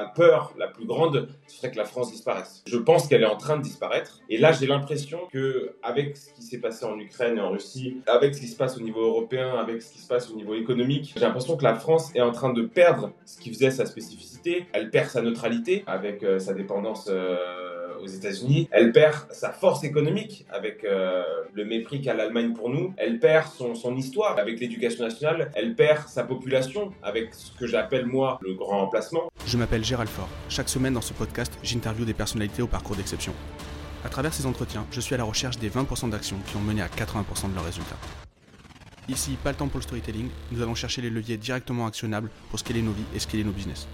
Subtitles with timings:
[0.00, 2.62] ma peur la plus grande, ce serait que la France disparaisse.
[2.66, 4.20] Je pense qu'elle est en train de disparaître.
[4.28, 7.98] Et là, j'ai l'impression que avec ce qui s'est passé en Ukraine et en Russie,
[8.06, 10.54] avec ce qui se passe au niveau européen, avec ce qui se passe au niveau
[10.54, 13.86] économique, j'ai l'impression que la France est en train de perdre ce qui faisait sa
[13.86, 14.66] spécificité.
[14.72, 17.08] Elle perd sa neutralité avec euh, sa dépendance.
[17.10, 17.36] Euh,
[18.02, 18.68] aux États-Unis.
[18.70, 21.22] Elle perd sa force économique avec euh,
[21.52, 22.94] le mépris qu'a l'Allemagne pour nous.
[22.96, 25.50] Elle perd son, son histoire avec l'éducation nationale.
[25.54, 29.30] Elle perd sa population avec ce que j'appelle moi le grand emplacement.
[29.46, 30.28] Je m'appelle Gérald Fort.
[30.48, 33.32] Chaque semaine dans ce podcast, j'interviewe des personnalités au parcours d'exception.
[34.04, 36.80] À travers ces entretiens, je suis à la recherche des 20% d'actions qui ont mené
[36.80, 37.98] à 80% de leurs résultats.
[39.08, 42.58] Ici, pas le temps pour le storytelling, nous allons chercher les leviers directement actionnables pour
[42.58, 43.88] scaler nos vies et scaler nos business.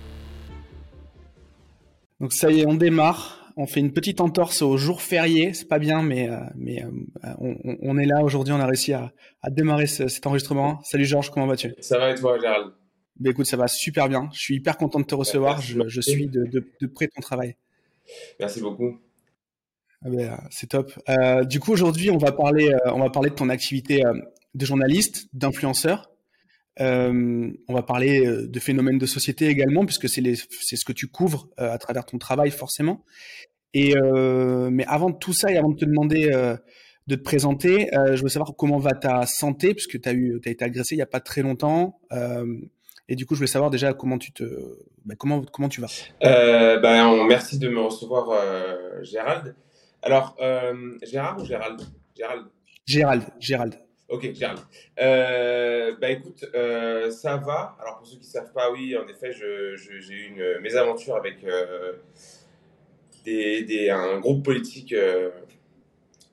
[2.20, 5.66] Donc ça y est, on démarre on fait une petite entorse au jour férié, c'est
[5.66, 7.34] pas bien, mais euh, mais euh,
[7.83, 9.12] on, est là aujourd'hui, on a réussi à,
[9.48, 10.80] démarrer cet enregistrement.
[10.84, 11.74] Salut Georges, comment vas-tu?
[11.80, 12.73] Ça va et toi, Gérald?
[13.19, 14.28] Ben écoute, ça va super bien.
[14.34, 15.62] Je suis hyper content de te recevoir.
[15.62, 17.56] Je, suis de, de, près ton travail.
[18.38, 19.00] Merci beaucoup.
[20.05, 20.92] Ah ben, euh, c'est top.
[21.48, 24.02] du coup, aujourd'hui, on va parler, on va parler de ton activité
[24.55, 26.11] de journaliste, d'influenceur.
[26.78, 31.78] on va parler de phénomènes de société également, puisque c'est ce que tu couvres à
[31.78, 33.02] travers ton travail forcément.
[33.78, 36.56] Et euh, mais avant tout ça et avant de te demander euh,
[37.08, 40.41] de te présenter, euh, je veux savoir comment va ta santé puisque tu as eu
[40.46, 42.00] as été agressé il y a pas très longtemps.
[43.06, 44.44] et du coup, je voulais savoir déjà comment tu te
[45.05, 45.88] bah, comment comment tu vas.
[46.22, 48.24] Ben, merci de me recevoir,
[49.02, 49.55] Gérald.
[50.00, 50.38] Alors,
[51.02, 51.83] Gérard ou Gérald?
[52.16, 52.46] Gérald.
[52.86, 53.24] Gérald.
[53.38, 53.74] Gérald.
[54.08, 54.61] Ok, Gérald.
[55.00, 56.46] Euh, bah écoute,
[57.11, 57.77] ça va.
[57.78, 61.44] Alors pour ceux qui ne savent pas, oui, en effet, j'ai eu une mésaventure avec
[63.27, 65.30] des, un groupe politique euh,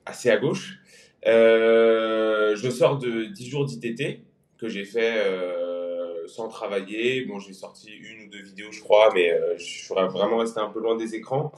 [0.05, 0.80] assez à gauche.
[1.25, 4.22] Euh, je sors de 10 jours d'ITT
[4.58, 7.25] que j'ai fait euh, sans travailler.
[7.25, 10.69] Bon, j'ai sorti une ou deux vidéos, je crois, mais je suis vraiment resté un
[10.69, 11.52] peu loin des écrans.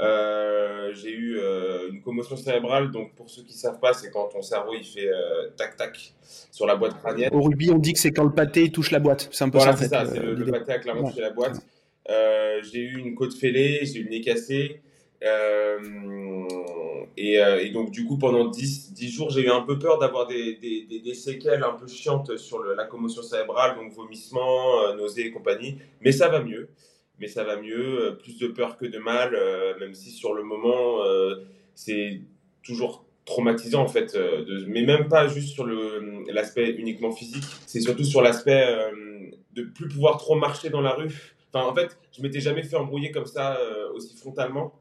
[0.00, 1.38] j'ai eu
[1.90, 5.10] une commotion cérébrale, donc pour ceux qui savent pas, c'est quand ton cerveau il fait
[5.56, 6.14] tac tac
[6.50, 7.30] sur la boîte crânienne.
[7.32, 9.28] Au rugby, on dit que c'est quand le pâté touche la boîte.
[9.30, 9.76] C'est un peu ça.
[9.76, 10.04] c'est ça.
[10.04, 11.60] le, pâté a clairement touché la boîte.
[12.10, 14.80] Euh, j'ai eu une côte fêlée, j'ai eu le nez cassé.
[15.22, 15.78] Euh,
[17.16, 19.98] et, euh, et, donc, du coup, pendant 10, 10 jours, j'ai eu un peu peur
[19.98, 25.30] d'avoir des, des, séquelles un peu chiantes sur la commotion cérébrale, donc vomissements, nausées et
[25.30, 25.78] compagnie.
[26.00, 26.68] Mais ça va mieux.
[27.20, 28.18] Mais ça va mieux.
[28.20, 29.36] Plus de peur que de mal,
[29.78, 31.04] même si sur le moment,
[31.74, 32.20] c'est
[32.64, 34.18] toujours traumatisant en fait,
[34.66, 35.64] mais même pas juste sur
[36.28, 38.66] l'aspect uniquement physique, c'est surtout sur l'aspect
[39.54, 42.76] de plus pouvoir trop marcher dans la rue Enfin, en fait, je m'étais jamais fait
[42.76, 44.72] embrouiller comme ça euh, aussi frontalement.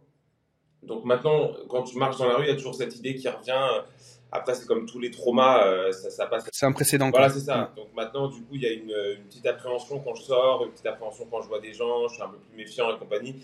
[0.84, 3.28] Donc maintenant, quand tu marches dans la rue, il y a toujours cette idée qui
[3.28, 3.84] revient.
[4.32, 6.48] Après, c'est comme tous les traumas, euh, ça, ça, passe.
[6.52, 7.10] C'est un précédent.
[7.10, 7.74] Voilà, c'est ça.
[7.76, 10.72] Donc maintenant, du coup, il y a une, une, petite appréhension quand je sors, une
[10.72, 13.36] petite appréhension quand je vois des gens, je suis un peu plus méfiant et compagnie.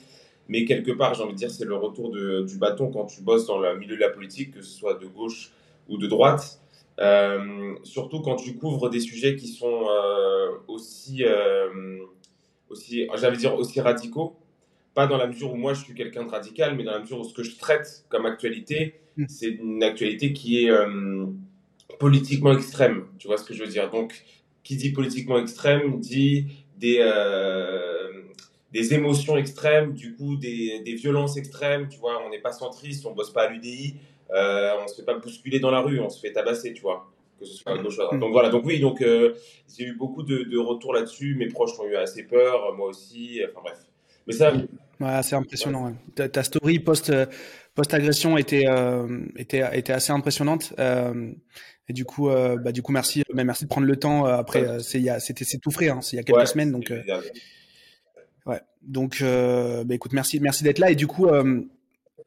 [0.47, 3.21] Mais quelque part, j'ai envie de dire, c'est le retour de, du bâton quand tu
[3.21, 5.51] bosses dans le milieu de la politique, que ce soit de gauche
[5.89, 6.61] ou de droite.
[6.99, 11.23] Euh, surtout quand tu couvres des sujets qui sont euh, aussi
[12.69, 14.35] aussi, j'allais dire aussi radicaux.
[14.93, 17.19] Pas dans la mesure où moi je suis quelqu'un de radical, mais dans la mesure
[17.19, 19.25] où ce que je traite comme actualité, mm.
[19.27, 21.25] c'est une actualité qui est euh,
[21.99, 23.05] politiquement extrême.
[23.19, 23.89] Tu vois ce que je veux dire?
[23.91, 24.23] Donc,
[24.63, 28.23] qui dit politiquement extrême dit des, euh,
[28.73, 31.87] des émotions extrêmes, du coup des, des, violences extrêmes.
[31.89, 33.95] Tu vois, on n'est pas centriste, on bosse pas à l'UDI,
[34.31, 37.09] euh, on se fait pas bousculer dans la rue, on se fait tabasser, tu vois?
[37.39, 38.19] Que ce soit à gauche ou à droite.
[38.19, 39.33] Donc voilà, donc oui, donc euh,
[39.75, 41.35] j'ai eu beaucoup de, de retours là-dessus.
[41.35, 43.41] Mes proches ont eu assez peur, moi aussi.
[43.49, 43.77] Enfin bref.
[44.27, 44.53] Mais ça.
[44.99, 45.93] Ouais, c'est impressionnant.
[46.15, 47.13] Ta, story post
[47.75, 50.73] post agression était euh, était était assez impressionnante.
[50.79, 51.31] Euh,
[51.89, 54.25] et du coup, bah du coup merci, mais merci de prendre le temps.
[54.25, 55.89] Après, c'est c'était c'est tout frais.
[55.89, 56.91] Hein, c'est il y a quelques semaines, donc.
[58.45, 58.59] ouais.
[58.81, 60.91] Donc, bah écoute, merci merci d'être là.
[60.91, 61.27] Et du coup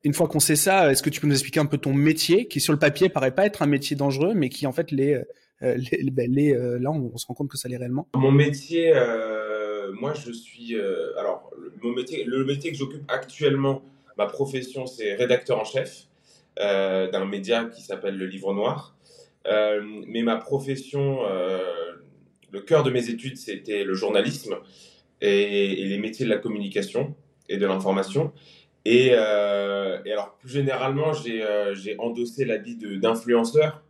[0.02, 2.48] une fois qu'on sait ça, est-ce que tu peux nous expliquer un peu ton métier,
[2.48, 5.22] qui sur le papier paraît pas être un métier dangereux, mais qui en fait les,
[5.62, 5.76] euh,
[6.28, 8.08] les, euh, là on, se rend compte que ça l'est réellement?
[8.14, 10.74] Mon métier, euh, moi je suis,
[11.18, 11.50] alors
[11.82, 13.82] mon métier, le métier que j'occupe actuellement,
[14.16, 16.06] ma profession c'est rédacteur en chef
[16.56, 18.96] d'un média qui s'appelle Le Livre Noir,
[19.46, 21.20] mais ma profession,
[22.50, 24.56] le cœur de mes études c'était le journalisme
[25.20, 27.14] et, les métiers de la communication
[27.48, 28.32] et de l'information.
[28.88, 33.82] Euh, et, alors, plus généralement, j'ai euh, endossé l'habit d'influenceur,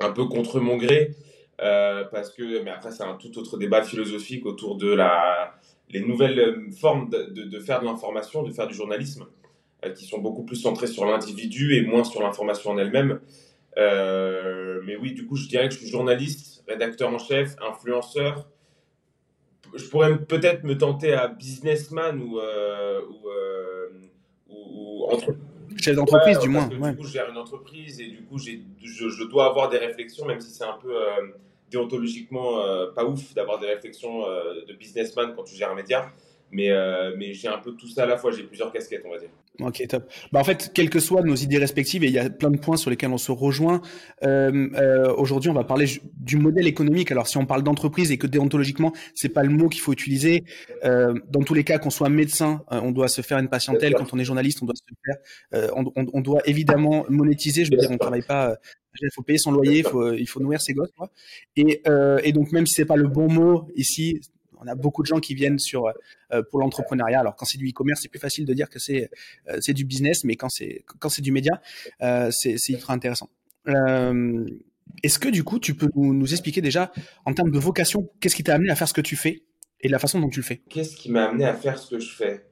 [0.00, 1.14] un peu contre mon gré,
[1.60, 5.54] euh, parce que, mais après, c'est un tout autre débat philosophique autour de la,
[5.90, 9.26] les nouvelles formes de, de, faire de l'information, de faire du journalisme,
[9.96, 13.20] qui sont beaucoup plus centrées sur l'individu et moins sur l'information en elle-même.
[13.76, 18.48] mais oui, du coup, je dirais que je suis journaliste, rédacteur en chef, influenceur,
[19.74, 22.38] je pourrais peut-être me tenter à businessman ou,
[24.48, 25.08] ou, ou,
[25.78, 26.66] Chef d'entreprise, du moins.
[26.66, 28.52] Du coup, je gère une entreprise et du coup, je,
[28.82, 30.94] je, dois avoir des réflexions, même si c'est un peu
[31.70, 32.62] déontologiquement
[32.94, 36.12] pas ouf d'avoir des réflexions de businessman quand tu gères un média.
[36.52, 36.70] Mais,
[37.16, 39.30] mais j'ai un peu tout ça à la fois, j'ai plusieurs casquettes, on va dire.
[39.60, 40.10] Ok, top.
[40.32, 42.58] Bah, en fait, quelles que soient nos idées respectives, et il y a plein de
[42.58, 43.82] points sur lesquels on se rejoint,
[44.24, 47.12] euh, euh, aujourd'hui, on va parler du modèle économique.
[47.12, 50.44] Alors, si on parle d'entreprise et que déontologiquement, c'est pas le mot qu'il faut utiliser,
[50.84, 53.94] euh, dans tous les cas, qu'on soit médecin, euh, on doit se faire une patientèle.
[53.94, 55.16] Quand on est journaliste, on doit se faire,
[55.54, 57.66] euh, on, on, doit évidemment monétiser.
[57.66, 58.56] Je veux dire, on travaille pas.
[59.00, 60.92] Il faut payer son loyer, il faut, il faut nourrir ses gosses.
[60.96, 61.10] Quoi.
[61.56, 61.82] Et,
[62.24, 64.20] et donc, même si c'est pas le bon mot ici,
[64.62, 65.86] on a beaucoup de gens qui viennent sur
[66.32, 67.20] euh, pour l'entrepreneuriat.
[67.20, 69.10] Alors quand c'est du e-commerce, c'est plus facile de dire que c'est
[69.48, 71.60] euh, c'est du business, mais quand c'est quand c'est du média,
[72.02, 73.30] euh, c'est ultra intéressant.
[75.02, 76.92] Est-ce que du coup, tu peux nous, expliquer déjà,
[77.24, 79.42] en termes de vocation, qu'est-ce qui t'a amené à faire ce que tu fais
[79.80, 80.60] et la façon dont tu le fais?
[80.68, 82.44] Qu'est-ce qui m'a amené à faire ce que je fais?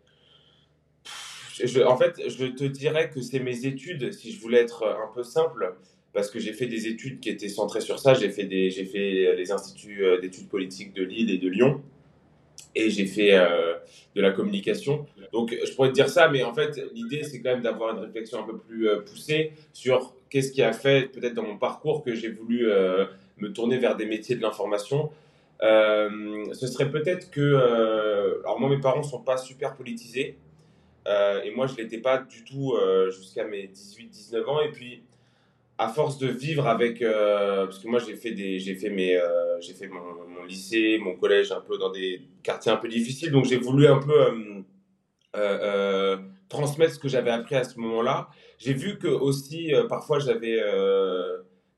[1.85, 5.23] En fait, je te dirais que c'est mes études, si je voulais être un peu
[5.23, 5.77] simple,
[6.15, 8.15] parce que j'ai fait des études qui étaient centrées sur ça.
[8.15, 11.83] J'ai fait, des, j'ai fait les instituts d'études politiques de Lille et de Lyon
[12.75, 13.75] et j'ai fait euh,
[14.14, 15.06] de la communication.
[15.32, 18.02] Donc, je pourrais te dire ça, mais en fait, l'idée, c'est quand même d'avoir une
[18.05, 22.02] réflexion un peu plus euh, poussée sur qu'est-ce qui a fait, peut-être dans mon parcours,
[22.02, 23.06] que j'ai voulu euh,
[23.38, 25.11] me tourner vers des métiers de l'information.
[25.61, 27.55] ce serait peut-être que.
[28.44, 30.37] alors, moi, mes parents ne sont pas super politisés.
[31.06, 32.76] et moi, je ne l'étais pas du tout
[33.11, 34.61] jusqu'à mes 18-19 ans.
[34.61, 35.02] Et puis,
[35.81, 39.17] à force de vivre avec, euh, parce que moi j'ai fait des, j'ai fait mes,
[39.17, 43.31] euh, j'ai fait mon, lycée, mon collège un peu dans des quartiers un peu difficiles,
[43.31, 44.62] donc j'ai voulu un peu
[45.37, 46.19] euh,
[46.50, 48.29] transmettre ce que j'avais appris à ce moment-là.
[48.59, 50.59] J'ai vu que aussi parfois j'avais,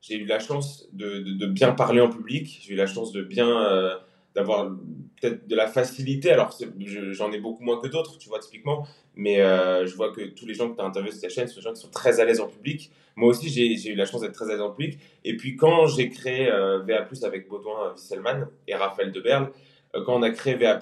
[0.01, 3.47] j'ai eu la chance de, bien parler en public, j'ai eu la chance de bien
[4.35, 4.69] d'avoir
[5.21, 6.31] peut-être de la facilité.
[6.31, 6.57] Alors,
[7.11, 8.87] j'en ai beaucoup moins que d'autres, tu vois, typiquement.
[9.15, 11.47] Mais euh, je vois que tous les gens que tu as interviewés sur ta chaîne,
[11.47, 12.91] sont des gens qui sont très à l'aise en public.
[13.15, 14.99] Moi aussi, j'ai eu la chance d'être très à l'aise en public.
[15.23, 19.51] Et puis, quand j'ai créé euh, VA, avec Baudouin Wisselman et Raphaël Deberle,
[19.95, 20.81] euh, quand on a créé VA,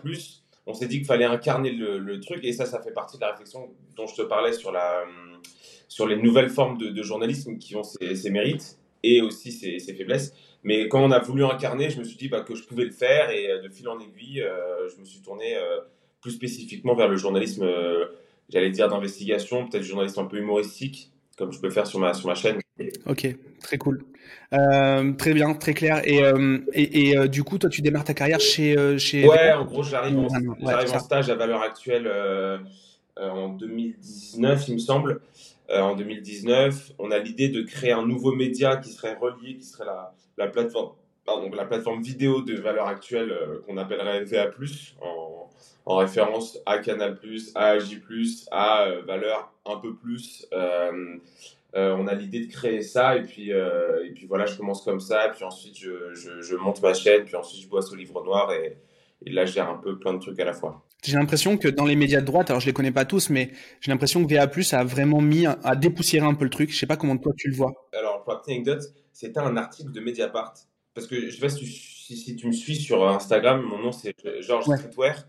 [0.67, 2.43] on s'est dit qu'il fallait incarner le, truc.
[2.43, 5.03] Et ça, ça fait partie de la réflexion dont je te parlais sur, la,
[5.87, 10.33] sur les nouvelles formes de, journalisme qui ont ses, mérites et aussi ses, ses faiblesses.
[10.63, 12.91] Mais quand on a voulu incarner, je me suis dit bah, que je pouvais le
[12.91, 15.79] faire et euh, de fil en aiguille, euh, je me suis tourné euh,
[16.21, 17.67] plus spécifiquement vers le journalisme,
[18.49, 22.27] j'allais dire d'investigation, peut-être journaliste un peu humoristique, comme je peux faire sur ma, sur
[22.27, 22.59] ma chaîne.
[23.07, 23.27] Ok,
[23.59, 24.05] très cool.
[24.51, 26.01] très bien, très clair.
[26.05, 26.21] Et,
[26.73, 28.99] et, et du coup, toi, tu démarres ta carrière chez.
[28.99, 29.27] chez...
[29.27, 32.07] Ouais, en gros, j'arrive en, en, stage à valeur actuelle
[33.21, 35.21] en 2019, il me semble.
[35.69, 39.85] en 2019, on a l'idée de créer un nouveau média qui serait relié, qui serait
[39.85, 44.49] la, la plateforme, vidéo de valeur actuelle euh, qu'on appellerait VA+,
[45.01, 45.49] en,
[45.85, 47.17] en, référence à Canal+,
[47.55, 48.01] à AJ+,
[48.51, 50.47] à euh, valeur un peu plus.
[50.53, 51.17] Euh,
[51.73, 53.53] on a l'idée de créer ça et puis,
[54.27, 57.63] voilà, je commence comme ça, et puis ensuite je, je, monte ma chaîne, puis ensuite
[57.63, 58.77] je bosse au livre noir et,
[59.25, 60.83] et là je gère un peu plein de trucs à la fois.
[61.03, 63.51] J'ai l'impression que dans les médias de droite, alors je les connais pas tous, mais
[63.79, 66.71] j'ai l'impression que VA+, a vraiment mis, a dépoussiéré un peu le truc.
[66.71, 67.73] Je sais pas comment toi tu le vois.
[67.93, 70.53] Alors, pour la petite anecdote, c'était un article de Mediapart.
[70.93, 73.91] Parce que je sais pas si tu, si, tu me suis sur Instagram, mon nom
[73.91, 75.25] c'est Georges Streetwear.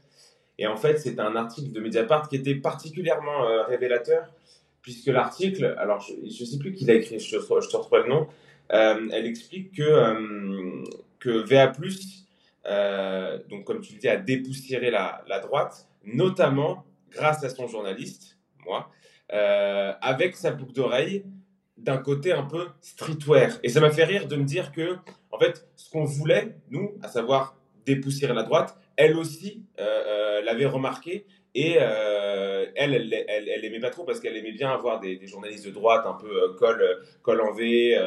[0.59, 4.33] Et en fait, c'était un article de Mediapart qui était particulièrement euh, révélateur,
[4.83, 8.09] puisque l'article, alors je ne sais plus qui l'a écrit, je, je, te retrouve le
[8.09, 8.27] nom,
[8.73, 10.85] euh, elle explique que, euh,
[11.19, 11.73] que VA,
[12.65, 18.91] donc comme tu le dis, a dépoussiéré la, droite, notamment grâce à son journaliste, moi,
[19.29, 21.25] avec sa boucle d'oreille
[21.77, 23.59] d'un côté un peu streetwear.
[23.63, 24.97] Et ça m'a fait rire de me dire que,
[25.31, 30.43] en fait, ce qu'on voulait, nous, à savoir dépoussiérer la droite, elle aussi euh, euh,
[30.43, 31.27] l'avait remarqué.
[31.55, 35.17] Et euh, elle, elle, elle, elle, aimait pas trop parce qu'elle aimait bien avoir des,
[35.17, 36.83] des, journalistes de droite un peu col,
[37.23, 37.99] col en V,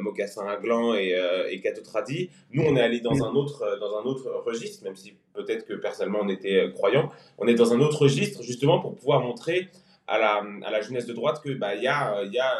[0.00, 1.16] mocassin à gland et,
[1.50, 2.30] et tradi.
[2.52, 5.74] Nous, on est allé dans un autre, dans un autre registre, même si peut-être que
[5.74, 7.08] personnellement on était croyants.
[7.38, 9.68] On est dans un autre registre justement pour pouvoir montrer
[10.06, 12.52] à la, à la jeunesse de droite que bah il y a y a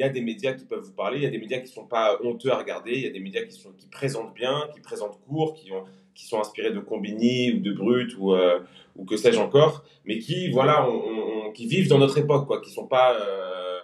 [0.00, 1.68] il y a des médias qui peuvent vous parler, il y a des médias qui
[1.68, 4.66] sont pas honteux à regarder, il y a des médias qui sont qui présentent bien,
[4.72, 8.60] qui présentent court, qui ont qui sont inspirés de Combini ou de Brut ou euh,
[8.96, 12.70] ou que sais-je encore, mais qui voilà on, qui vivent dans notre époque quoi, qui
[12.70, 13.78] sont pas euh,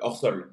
[0.00, 0.50] hors sol.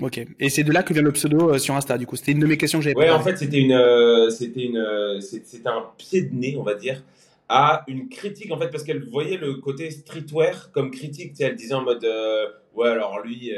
[0.00, 0.20] Ok.
[0.40, 1.96] Et c'est de là que vient le pseudo euh, sur Insta.
[1.98, 2.96] Du coup, c'était une de mes questions que j'avais.
[2.96, 7.04] Ouais, en fait, c'était une, c'était une, c'était un pied de nez, on va dire,
[7.48, 11.32] à une critique en fait parce qu'elle voyait le côté streetwear comme critique.
[11.38, 12.06] Elle disait en mode
[12.74, 13.52] ouais alors lui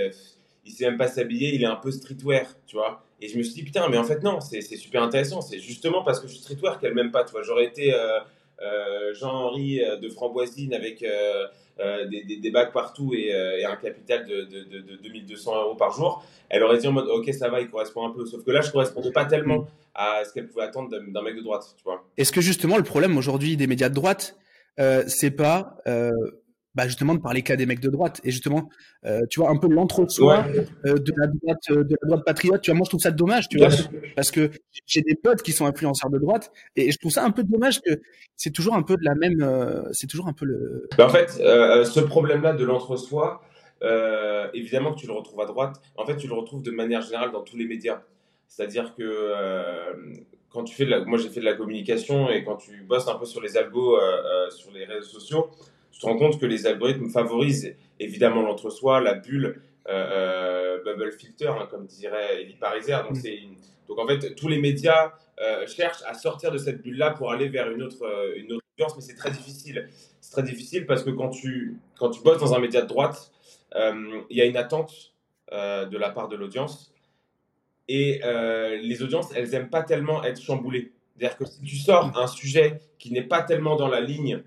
[0.66, 3.05] il sait même pas s'habiller, il est un peu streetwear, tu vois.
[3.20, 5.40] Et je me suis dit, putain, mais en fait, non, c'est super intéressant.
[5.40, 7.24] C'est justement parce que je suis streetwear qu'elle m'aime pas.
[7.24, 7.94] Tu j'aurais été
[9.14, 14.96] Jean-Henri de Framboisine avec des, des, des, bacs partout et, un capital de, de, de,
[15.02, 16.22] 2200 euros par jour.
[16.48, 18.26] Elle aurait dit en mode, ok, ça va, il correspond un peu.
[18.26, 21.42] Sauf que là, je correspondais pas tellement à ce qu'elle pouvait attendre d'un mec de
[21.42, 21.74] droite.
[22.16, 24.36] Est-ce que justement, le problème aujourd'hui des médias de droite,
[24.78, 26.10] euh, c'est pas euh,
[26.76, 28.20] bah justement de parler qu'à des mecs de droite.
[28.22, 28.68] Et justement
[29.06, 30.44] euh, tu vois un peu l'entre-soi
[30.84, 33.10] euh, de la droite euh, de la droite patriote tu vois moi je trouve ça
[33.10, 33.68] dommage tu vois
[34.14, 34.50] parce que
[34.86, 37.80] j'ai des potes qui sont influenceurs de droite et je trouve ça un peu dommage
[37.80, 38.00] que
[38.36, 41.30] c'est toujours un peu de la même c'est toujours un peu le bah, en fait
[41.30, 43.42] ce problème là de l'entre-soi
[44.52, 45.80] évidemment que tu le retrouves à droite.
[45.96, 48.02] En fait tu le retrouves de manière générale dans tous les médias.
[48.48, 49.32] C'est-à-dire que
[50.50, 53.08] quand tu fais de la, moi j'ai fait de la communication et quand tu bosses
[53.08, 53.98] un peu sur les algos,
[54.50, 55.50] sur les réseaux sociaux,
[55.96, 61.48] tu te rends compte que les algorithmes favorisent évidemment l'entre-soi, la bulle, euh, bubble filter,
[61.48, 62.96] hein, comme dirait Elie Pariser.
[63.08, 63.56] Donc, mm.
[63.88, 65.12] donc en fait, tous les médias
[65.66, 68.04] cherchent à sortir de cette bulle-là pour aller vers une autre,
[68.36, 69.88] une autre audience, mais c'est très difficile.
[70.20, 73.32] C'est très difficile parce que quand tu, quand tu bosses dans un média de droite,
[73.74, 75.14] il y a une attente
[75.52, 76.92] de la part de l'audience
[77.88, 80.92] et euh, les audiences, elles n'aiment pas tellement être chamboulées.
[81.16, 84.42] C'est-à-dire que si tu sors un sujet qui n'est pas tellement dans la ligne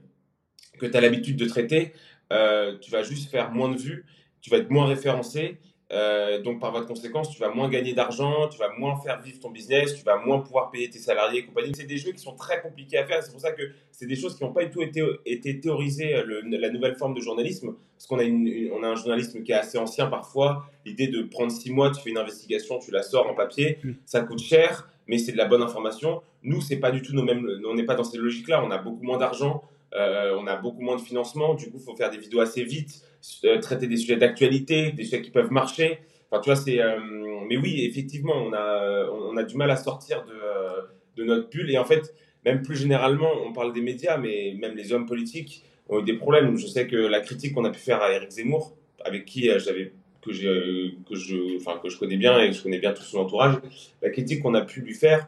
[0.80, 1.94] que tu as l'habitude de traiter,
[2.32, 4.06] euh, tu vas juste faire moins de vues,
[4.42, 5.60] tu vas être moins référencé
[5.92, 9.20] euh, donc, par voie de conséquence, tu vas moins gagner d'argent, tu vas moins faire
[9.22, 11.72] vivre ton business, tu vas moins pouvoir payer tes salariés et compagnie.
[11.76, 13.24] C'est des jeux qui sont très compliqués à faire.
[13.24, 16.14] C'est pour ça que c'est des choses qui n'ont pas du tout été, été théorisées,
[16.14, 17.74] euh, la nouvelle forme de journalisme.
[17.96, 20.68] Parce qu'on a, une, on a un journalisme qui est assez ancien parfois.
[20.86, 23.92] L'idée de prendre six mois, tu fais une investigation, tu la sors en papier, mm.
[24.06, 26.22] ça coûte cher, mais c'est de la bonne information.
[26.44, 27.46] Nous, c'est pas du tout nos mêmes.
[27.68, 28.64] On n'est pas dans cette logique-là.
[28.64, 29.64] On a beaucoup moins d'argent.
[29.96, 32.64] Euh, on a beaucoup moins de financement, du coup, il faut faire des vidéos assez
[32.64, 33.02] vite,
[33.44, 36.00] euh, traiter des sujets d'actualité, des sujets qui peuvent marcher.
[36.30, 36.80] Enfin, tu vois, c'est.
[36.80, 37.00] Euh,
[37.48, 41.72] mais oui, effectivement, on a, on a du mal à sortir de, de notre bulle.
[41.72, 42.14] Et en fait,
[42.46, 46.14] même plus généralement, on parle des médias, mais même les hommes politiques ont eu des
[46.14, 46.56] problèmes.
[46.58, 49.94] Je sais que la critique qu'on a pu faire à Eric Zemmour, avec qui j'avais
[50.22, 53.20] que, que, je, enfin, que je connais bien et que je connais bien tout son
[53.20, 53.56] entourage,
[54.02, 55.28] la critique qu'on a pu lui faire,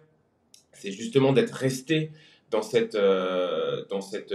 [0.74, 2.12] c'est justement d'être resté
[2.52, 4.34] dans cette, euh, dans cette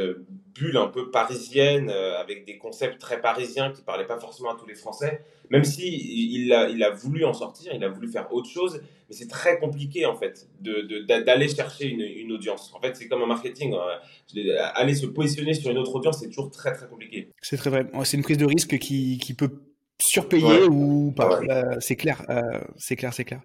[0.55, 4.51] bulle un peu parisienne, euh, avec des concepts très parisiens qui ne parlaient pas forcément
[4.51, 7.89] à tous les Français, même si il a, il a voulu en sortir, il a
[7.89, 12.33] voulu faire autre chose, mais c'est très compliqué en fait d'aller de, chercher une, une,
[12.33, 12.73] audience.
[12.75, 13.75] En fait, c'est comme un marketing.
[13.75, 14.41] Hein.
[14.75, 17.29] Aller se positionner sur une autre audience, c'est toujours très très compliqué.
[17.43, 17.87] C'est très vrai.
[18.05, 19.51] C'est une prise de risque qui, qui peut
[19.99, 21.41] surpayé ou pas.
[21.49, 23.41] Euh, c'est clair, euh, c'est clair, c'est clair.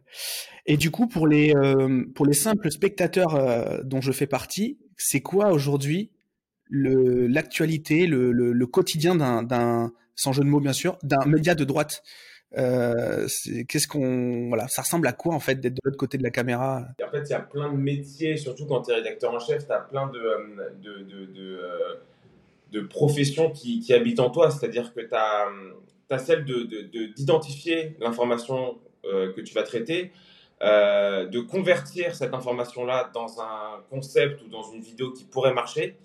[0.65, 5.21] Et du coup, pour les euh, pour les simples spectateurs dont je fais partie, c'est
[5.21, 6.11] quoi aujourd'hui
[6.65, 11.55] le l'actualité, le, le, quotidien d'un d'un sans jeu de mots bien sûr, d'un média
[11.55, 12.03] de droite?
[12.53, 16.31] Qu'est-ce qu'on voilà, ça ressemble à quoi en fait d'être de l'autre côté de la
[16.31, 16.85] caméra?
[17.05, 19.65] En fait, il y a plein de métiers, surtout quand tu es rédacteur en chef,
[19.65, 20.19] tu as plein de,
[20.81, 21.59] de, de, de
[22.71, 24.49] de professions qui, qui, habitent en toi.
[24.49, 25.47] C'est-à-dire que tu as,
[26.19, 26.45] celle
[27.15, 30.11] d'identifier de, l'information euh, que tu vas traiter,
[30.61, 35.95] euh, de convertir cette information-là dans un concept ou dans une vidéo qui pourrait marcher,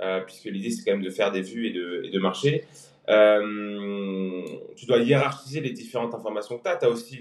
[0.00, 2.64] euh, puisque l'idée c'est quand même de faire des vues et de, de marcher.
[4.76, 6.76] tu dois hiérarchiser les différentes informations que tu as.
[6.76, 7.20] Tu as aussi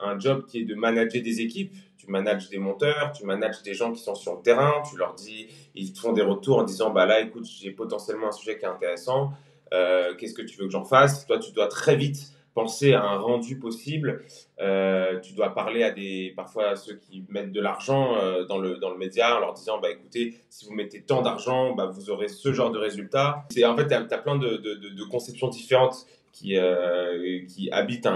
[0.00, 1.72] un job qui est de manager des équipes.
[1.96, 5.14] Tu manages des monteurs, tu manages des gens qui sont sur le terrain, tu leur
[5.14, 8.58] dis, ils te font des retours en disant, bah là, écoute, j'ai potentiellement un sujet
[8.58, 9.32] qui est intéressant.
[9.74, 11.26] Euh, qu'est-ce que tu veux que j'en fasse?
[11.26, 14.22] Toi, tu dois très vite penser à un rendu possible.
[14.60, 18.58] Euh, tu dois parler à des, parfois à ceux qui mettent de l'argent euh, dans,
[18.58, 21.86] le, dans le média en leur disant bah, écoutez, si vous mettez tant d'argent, bah,
[21.86, 23.44] vous aurez ce genre de résultat.
[23.64, 26.56] En fait, tu as, plein de, de, de, conceptions différentes qui,
[27.48, 28.12] qui habitent un,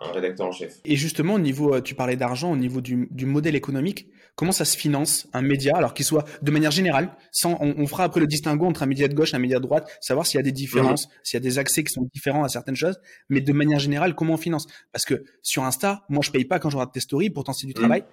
[0.00, 0.76] un, rédacteur en chef.
[0.84, 4.64] Et justement, au niveau, tu parlais d'argent, au niveau du, du modèle économique, comment ça
[4.64, 8.26] se finance un média, alors qu'il soit de manière générale, sans, on, fera après le
[8.26, 10.42] distinguo entre un média de gauche et un média de droite, savoir s'il y a
[10.42, 13.52] des différences, s'il y a des accès qui sont différents à certaines choses, mais de
[13.52, 14.66] manière générale, comment on finance?
[14.92, 17.66] Parce que sur Insta, moi je paye pas quand je regarde tes stories, pourtant c'est
[17.66, 17.74] du mmh.
[17.74, 18.04] travail.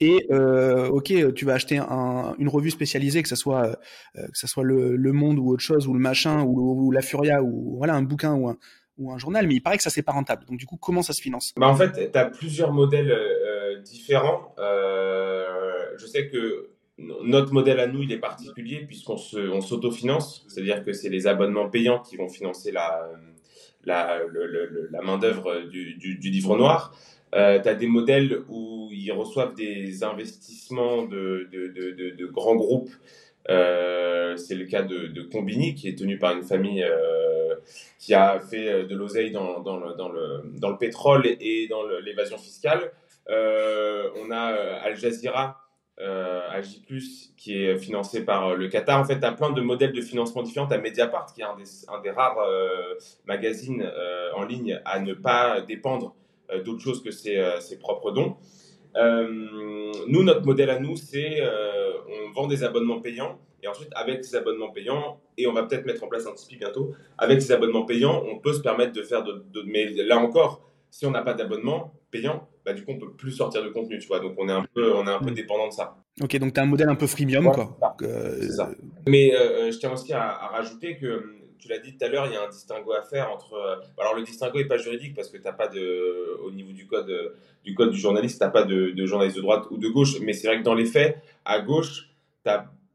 [0.00, 3.66] Et euh, ok, tu vas acheter un, une revue spécialisée, que ce soit
[4.16, 7.42] euh, que ça soit le, Monde ou autre chose, ou le machin, ou, la Furia,
[7.42, 8.56] ou voilà un bouquin ou un,
[8.98, 10.44] ou un journal, mais il paraît que ça c'est pas rentable.
[10.46, 11.52] Donc du coup, comment ça se finance?
[11.56, 14.54] Bah, En fait, tu as plusieurs modèles euh, différents.
[14.58, 21.08] Je sais que notre modèle à nous, il est particulier puisqu'on s'autofinance, c'est-à-dire que c'est
[21.10, 23.08] les abonnements payants qui vont financer la,
[23.84, 26.94] la, main-d'œuvre du, livre noir.
[27.34, 32.90] Euh, tu as des modèles où ils reçoivent des investissements de, de, de, grands groupes.
[33.48, 37.54] Euh, c'est le cas de, Combini, qui est tenu par une famille euh,
[37.98, 41.86] qui a fait de l'oseille dans, dans, le, dans, le, dans le pétrole et dans
[42.04, 42.92] l'évasion fiscale.
[43.28, 44.44] on a
[44.82, 45.58] Al Jazeera,
[45.98, 46.82] AJ+,
[47.36, 49.00] qui est financé par le Qatar.
[49.00, 50.66] En fait, tu as plein de modèles de financement différents.
[50.66, 52.38] Tu as Mediapart, qui est un des, un des rares
[53.26, 53.90] magazines
[54.34, 56.14] en ligne à ne pas dépendre
[56.64, 58.36] d'autre chose que ses, ses propres dons.
[58.96, 59.26] Euh,
[60.06, 61.92] nous, notre modèle à nous, c'est euh,
[62.26, 65.86] on vend des abonnements payants et ensuite, avec ces abonnements payants, et on va peut-être
[65.86, 69.04] mettre en place un Tipeee bientôt, avec ces abonnements payants, on peut se permettre de
[69.04, 72.98] faire de, mais là encore, si on n'a pas d'abonnement payant, bah, du coup, on
[72.98, 74.18] peut plus sortir de contenu, tu vois.
[74.18, 75.34] Donc, on est un peu, on est un peu mm.
[75.34, 75.96] dépendant de ça.
[76.20, 77.78] Ok, donc tu as un modèle un peu freemium, quoi.
[78.00, 78.68] C'est ça.
[79.06, 81.22] Mais je tiens aussi à, à rajouter que
[81.62, 83.54] tu l'as dit tout à l'heure, il y a un distinguo à faire entre.
[83.54, 86.86] Euh, alors le distinguo n'est pas juridique parce que tu pas de, au niveau du
[86.86, 90.18] code du code du journaliste, tu n'as pas de, journaliste de droite ou de gauche.
[90.20, 92.08] Mais c'est vrai que dans les faits, à gauche,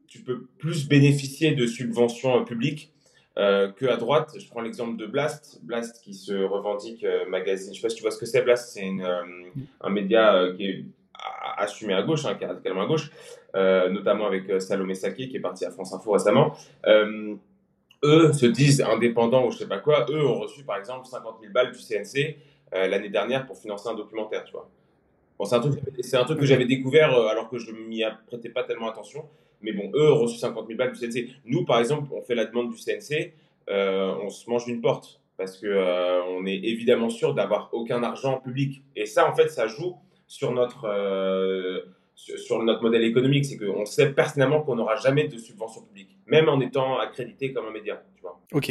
[0.06, 2.92] tu peux plus bénéficier de subventions publiques
[3.38, 4.36] euh, que à droite.
[4.38, 7.72] Je prends l'exemple de Blast, Blast qui se revendique euh, magazine.
[7.72, 8.42] Je sais pas si tu vois ce que c'est.
[8.42, 8.86] Blast, c'est
[9.80, 10.84] un média qui est
[11.56, 13.10] assumé à gauche, hein, qui est radicalement à gauche,
[13.54, 16.54] notamment avec Salomé Saké qui est parti à France Info récemment
[18.04, 21.36] eux se disent indépendants ou je sais pas quoi, eux ont reçu par exemple 50
[21.40, 22.36] 000 balles du CNC
[22.74, 24.54] euh, l'année dernière pour financer un documentaire, tu
[26.02, 29.24] c'est un truc, que j'avais découvert euh, alors que je m'y prêtais pas tellement attention.
[29.60, 31.28] Mais bon, eux ont reçu 50 000 balles du CNC.
[31.44, 33.34] Nous, par exemple, on fait la demande du CNC,
[33.68, 38.38] euh, on se mange une porte parce que on est évidemment sûr d'avoir aucun argent
[38.40, 38.82] public.
[38.96, 40.86] Et ça, en fait, ça joue sur notre
[42.18, 46.48] sur notre modèle économique, c'est qu'on sait personnellement qu'on n'aura jamais de subvention publique, même
[46.48, 48.02] en étant accrédité comme un média.
[48.16, 48.40] Tu vois.
[48.52, 48.70] Ok.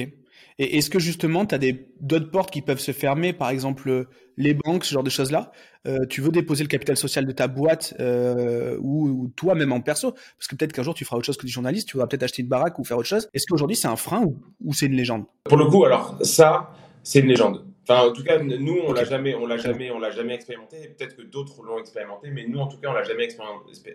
[0.59, 1.59] Et est-ce que justement, tu as
[2.01, 5.51] d'autres portes qui peuvent se fermer, par exemple les banques, ce genre de choses-là?
[5.85, 9.81] Euh, Tu veux déposer le capital social de ta boîte euh, ou, toi, même en
[9.81, 10.11] perso?
[10.11, 12.23] Parce que peut-être qu'un jour, tu feras autre chose que du journaliste, tu vas peut-être
[12.23, 13.29] acheter une baraque ou faire autre chose.
[13.33, 14.25] Est-ce qu'aujourd'hui, c'est un frein
[14.63, 15.25] ou c'est une légende?
[15.43, 16.71] Pour le coup, alors ça,
[17.03, 17.66] c'est une légende.
[17.89, 20.93] Enfin, en tout cas, nous, on l'a jamais, on l'a jamais, on l'a jamais expérimenté.
[20.97, 23.23] Peut-être que d'autres l'ont expérimenté, mais nous, en tout cas, on l'a jamais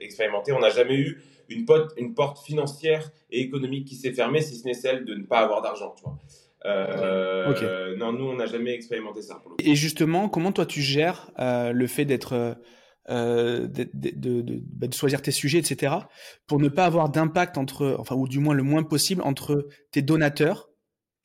[0.00, 0.52] expérimenté.
[0.52, 1.20] On n'a jamais eu
[1.50, 5.14] une, pote, une porte financière et économique qui s'est fermée, si ce n'est celle de
[5.14, 5.94] ne pas avoir d'argent.
[5.98, 6.18] Tu vois.
[6.64, 9.42] Euh, Non, nous, on n'a jamais expérimenté ça.
[9.62, 12.56] Et justement, comment toi tu gères euh, le fait d'être
[13.10, 15.94] euh, de, de, bah, de, choisir tes sujets, etc.,
[16.46, 20.00] pour ne pas avoir d'impact entre, enfin, ou du moins le moins possible entre tes
[20.00, 20.70] donateurs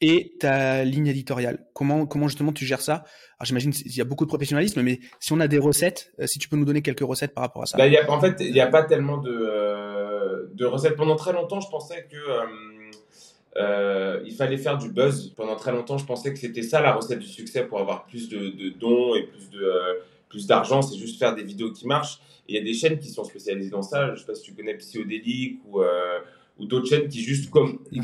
[0.02, 1.66] et ta ligne éditoriale.
[1.74, 3.04] Comment, comment justement tu gères ça?
[3.40, 6.28] Alors j'imagine qu'il y a beaucoup de professionnalisme, mais si on a des recettes, euh,
[6.28, 7.78] si tu peux nous donner quelques recettes par rapport à ça.
[7.78, 10.96] Bah, en fait, il n'y a pas tellement de, euh, de, recettes.
[10.96, 12.18] Pendant très longtemps, je pensais que
[13.58, 15.34] euh, il fallait faire du buzz.
[15.36, 18.30] Pendant très longtemps, je pensais que c'était ça la recette du succès pour avoir plus
[18.30, 19.72] de, dons et plus de
[20.30, 22.20] plus d'argent, c'est juste faire des vidéos qui marchent.
[22.50, 24.08] Il y a des chaînes qui sont spécialisées dans ça.
[24.08, 27.50] Je ne sais pas si tu connais Psyodélique ou, d'autres chaînes qui juste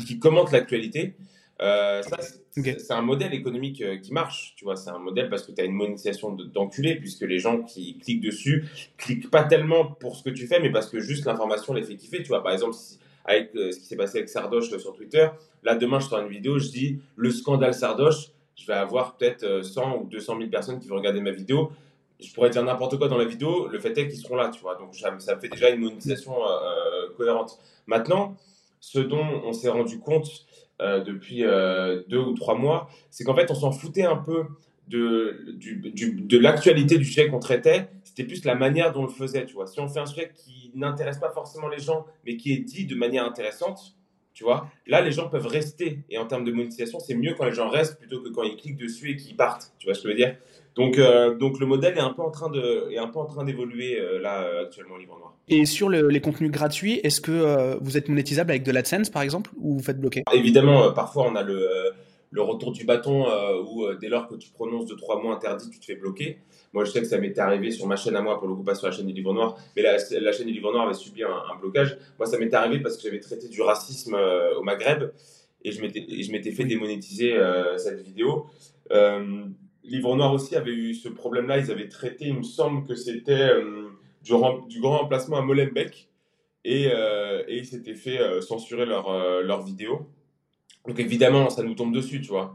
[0.06, 1.16] qui commentent l'actualité.
[1.62, 4.76] Euh, ça, c'est un modèle économique euh, qui marche, tu vois.
[4.76, 8.22] C'est un modèle parce que tu as une monétisation d'enculé, puisque les gens qui cliquent
[8.22, 11.82] dessus cliquent pas tellement pour ce que tu fais, mais parce que juste l'information les
[11.82, 12.42] fait kiffer, tu vois.
[12.42, 12.74] Par exemple,
[13.24, 15.28] avec euh, ce qui s'est passé avec Sardoche sur Twitter,
[15.62, 19.62] là, demain, je sors une vidéo, je dis le scandale Sardoche, je vais avoir peut-être
[19.64, 21.70] 100 ou 200 000 personnes qui vont regarder ma vidéo.
[22.20, 24.60] Je pourrais dire n'importe quoi dans la vidéo, le fait est qu'ils seront là, tu
[24.60, 24.76] vois.
[24.76, 26.34] Donc, ça, me fait déjà une monétisation
[27.16, 27.58] cohérente.
[27.86, 28.36] Maintenant,
[28.80, 30.44] ce dont on s'est rendu compte
[30.80, 34.44] depuis euh, deux ou trois mois, c'est qu'en fait, on s'en foutait un peu
[34.88, 39.46] de, de l'actualité du sujet qu'on traitait, c'était plus la manière dont on le faisait,
[39.46, 39.66] tu vois.
[39.66, 42.84] Si on fait un sujet qui n'intéresse pas forcément les gens, mais qui est dit
[42.84, 43.96] de manière intéressante,
[44.34, 46.00] tu vois, là, les gens peuvent rester.
[46.10, 48.56] Et en termes de monétisation, c'est mieux quand les gens restent plutôt que quand ils
[48.56, 49.72] cliquent dessus et qu'ils partent.
[49.78, 50.36] Tu vois ce que je veux dire?
[50.76, 53.26] Donc, euh, donc le modèle est un peu en train de, est un peu en
[53.26, 55.34] train d'évoluer euh, là euh, actuellement au Livre Noir.
[55.48, 59.50] Et sur les contenus gratuits, est-ce que vous êtes monétisable avec de l'AdSense par exemple
[59.58, 60.24] ou vous faites bloquer?
[60.32, 61.68] Évidemment, parfois on a le,
[62.30, 63.26] le retour du bâton
[63.68, 66.38] où dès lors que tu prononces de trois mots interdits, tu te fais bloquer.
[66.72, 68.64] Moi, je sais que ça m'était arrivé sur ma chaîne à moi, pour le coup,
[68.64, 70.94] pas sur la chaîne du Livre Noir, mais la, la chaîne du Livre Noir avait
[70.94, 71.98] subi un, un blocage.
[72.18, 74.16] Moi, ça m'était arrivé parce que j'avais traité du racisme
[74.58, 75.12] au Maghreb
[75.62, 75.82] et je
[76.32, 77.38] m'étais fait démonétiser
[77.76, 78.46] cette vidéo.
[79.84, 81.58] Livre Noir aussi avait eu ce problème-là.
[81.58, 83.90] Ils avaient traité, il me semble que c'était euh,
[84.22, 86.08] du, grand remplacement à Molenbeek.
[86.64, 90.08] Et, euh, ils s'étaient fait euh, censurer leur, leur vidéo.
[90.86, 92.54] Donc évidemment, ça nous tombe dessus, tu vois.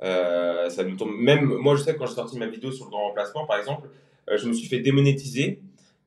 [0.00, 1.12] ça nous tombe...
[1.14, 3.58] Même moi, je sais que quand j'ai sorti ma vidéo sur le grand remplacement, par
[3.58, 3.88] exemple,
[4.34, 5.60] je me suis fait démonétiser.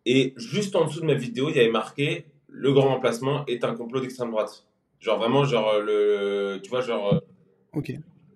[0.06, 3.64] Et juste en dessous de ma vidéo, il y avait marqué Le grand remplacement est
[3.64, 4.66] un complot d'extrême droite.
[5.00, 6.60] Genre vraiment, genre le.
[6.64, 7.22] Tu vois, genre.
[7.74, 7.94] Ok.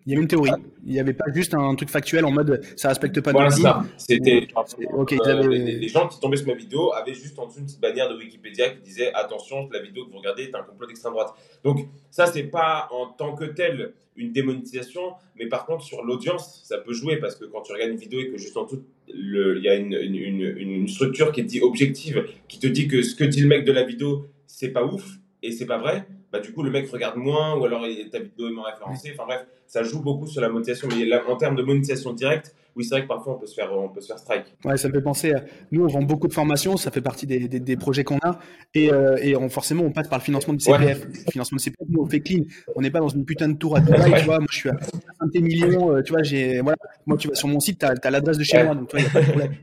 [0.07, 0.51] Il y avait une théorie.
[0.85, 3.83] Il n'y avait pas juste un truc factuel en mode ça respecte pas voilà, ça.
[3.97, 4.47] C'était.
[4.55, 8.09] Euh, les, gens qui tombaient sur ma vidéo avaient juste en dessous une petite bannière
[8.09, 11.33] de Wikipédia qui disait attention, la vidéo que vous regardez est un complot d'extrême droite.
[11.65, 16.61] Donc, ça, c'est pas en tant que tel une démonétisation, mais par contre, sur l'audience,
[16.63, 18.83] ça peut jouer parce que quand tu regardes une vidéo et que juste en dessous,
[19.09, 23.01] il y a une, une, une, structure qui est dit objective, qui te dit que
[23.01, 26.07] ce que dit le mec de la vidéo, c'est pas ouf et c'est pas vrai,
[26.37, 29.11] bah, du coup, le mec regarde moins ou alors ta vidéo est moins référencée.
[29.13, 30.87] Enfin bref, ça joue beaucoup sur la monétisation.
[30.89, 33.73] Mais en termes de monétisation directe, oui, c'est vrai que parfois on peut se faire,
[33.73, 34.45] on peut se faire strike.
[34.63, 35.33] Ouais, ça me fait penser.
[35.33, 35.43] À...
[35.71, 38.39] Nous, on vend beaucoup de formations, ça fait partie des, des, projets qu'on a,
[38.75, 41.05] et, euh, et on, forcément, on passe par le financement du CPF.
[41.05, 42.43] Le financement du CPF, nous, on fait clean.
[42.75, 44.37] On n'est pas dans une putain de tour à Dubaï, tu vois.
[44.37, 44.77] Moi, je suis à
[45.19, 46.21] 50 millions, euh, tu vois.
[46.21, 46.77] J'ai, voilà.
[47.07, 49.01] Moi, tu vas sur mon site, tu as, l'adresse de chez moi, donc tu vois,
[49.01, 49.53] il n'y a pas de problème.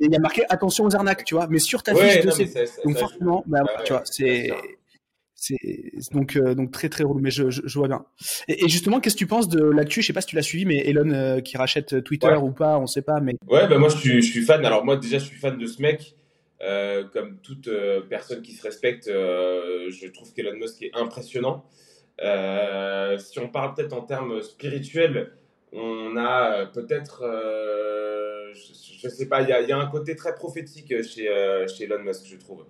[0.00, 1.46] Et il y a marqué attention aux arnaques, tu vois.
[1.50, 2.78] Mais sur ta fiche de CPF.
[2.82, 4.50] Donc, forcément, bah, tu vois, c'est
[6.12, 8.04] donc euh, donc très très relou mais je, je, vois bien.
[8.48, 10.02] Et, justement qu'est-ce que tu penses de l'actu?
[10.02, 12.78] Je sais pas si tu l'as suivi mais Elon euh, qui rachète Twitter ou pas
[12.78, 14.64] on sait pas mais ouais bah moi je suis, je suis fan.
[14.64, 16.14] Alors moi déjà je suis fan de ce mec.
[16.62, 17.68] Euh, comme toute
[18.08, 21.64] personne qui se respecte je trouve qu'Elon Musk est impressionnant.
[22.18, 25.32] Si on parle peut-être en termes spirituels
[25.72, 27.22] on a peut-être
[28.54, 31.28] je, sais pas il y a, y a, un côté très prophétique chez,
[31.76, 32.64] chez Elon Musk je trouve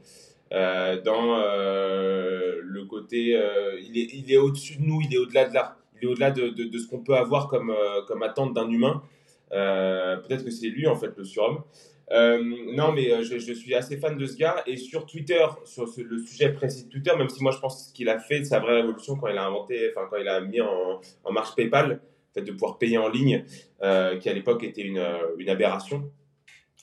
[0.52, 5.18] euh, dans euh, le côté, euh, il est, il est au-dessus de nous, il est
[5.18, 7.74] au-delà de là, il est au-delà de, de, ce qu'on peut avoir comme,
[8.06, 9.02] comme attente d'un humain.
[9.50, 11.62] Peut-être que c'est lui en fait le surhomme.
[12.10, 14.62] non, mais je, je, suis assez fan de ce gars.
[14.66, 18.08] Et sur Twitter, sur le sujet précis de Twitter, même si moi je pense qu'il
[18.08, 21.00] a fait sa vraie révolution quand il a inventé, enfin quand il a mis en,
[21.24, 22.00] en marche PayPal,
[22.34, 23.44] fait de pouvoir payer en ligne,
[23.80, 25.04] qui à l'époque était une,
[25.38, 26.10] une aberration.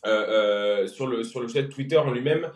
[0.04, 2.50] sur, le, sur le de Twitter en lui-même,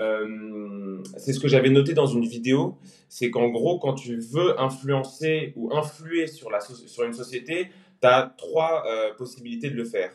[0.00, 4.58] euh, c'est ce que j'avais noté dans une vidéo, c'est qu'en gros, quand tu veux
[4.60, 7.68] influencer ou influer sur, la sur une société,
[8.00, 10.12] tu as trois euh, possibilités de le faire.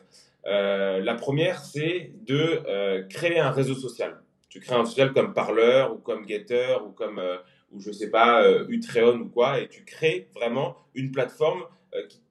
[0.48, 4.22] Euh, la première, c'est de créer un réseau social.
[4.50, 7.22] Tu crées un social comme Parler ou comme Getter ou comme,
[7.72, 11.64] ou je sais pas, Utreon ou quoi, et tu crées vraiment une plateforme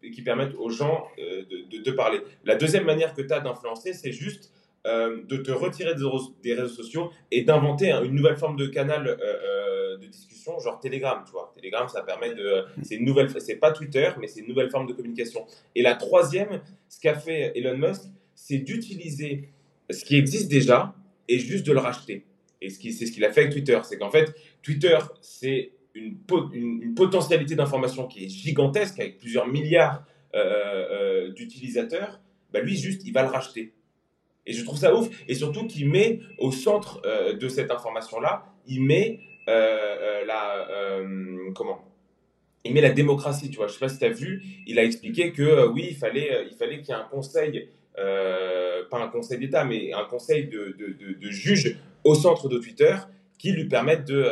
[0.02, 2.20] qui, permette aux gens de, de, parler.
[2.44, 4.52] La deuxième manière que tu as d'influencer, c'est juste
[4.86, 5.94] euh, de te retirer
[6.42, 10.78] des, réseaux sociaux et d'inventer une nouvelle forme de canal euh, euh, de discussion, genre
[10.78, 11.50] Telegram, tu vois.
[11.54, 14.86] Telegram, ça permet de, c'est une nouvelle, c'est pas Twitter, mais c'est une nouvelle forme
[14.86, 15.46] de communication.
[15.74, 18.02] Et la troisième, ce qu'a fait Elon Musk,
[18.34, 19.48] c'est d'utiliser
[19.88, 20.94] ce qui existe déjà
[21.28, 22.26] et juste de le racheter.
[22.60, 26.18] Et c'est ce qu'il a fait avec Twitter, c'est qu'en fait, Twitter, c'est une,
[26.52, 30.04] une, potentialité d'information qui est gigantesque avec plusieurs milliards
[31.34, 32.20] d'utilisateurs.
[32.52, 33.72] Bah lui, juste, il va le racheter.
[34.46, 35.08] Et je trouve ça ouf.
[35.28, 41.52] Et surtout qu'il met au centre euh, de cette information-là, il met euh, euh, la.
[41.54, 41.84] comment?
[42.66, 43.66] Il met la démocratie, tu vois.
[43.66, 46.56] Je sais pas si tu as vu, il a expliqué que oui, il fallait il
[46.56, 51.18] fallait qu'il y ait un conseil, pas un conseil d'État, mais un conseil de, de,
[51.20, 52.94] de, juges au centre de Twitter
[53.38, 54.22] qui lui permettent de,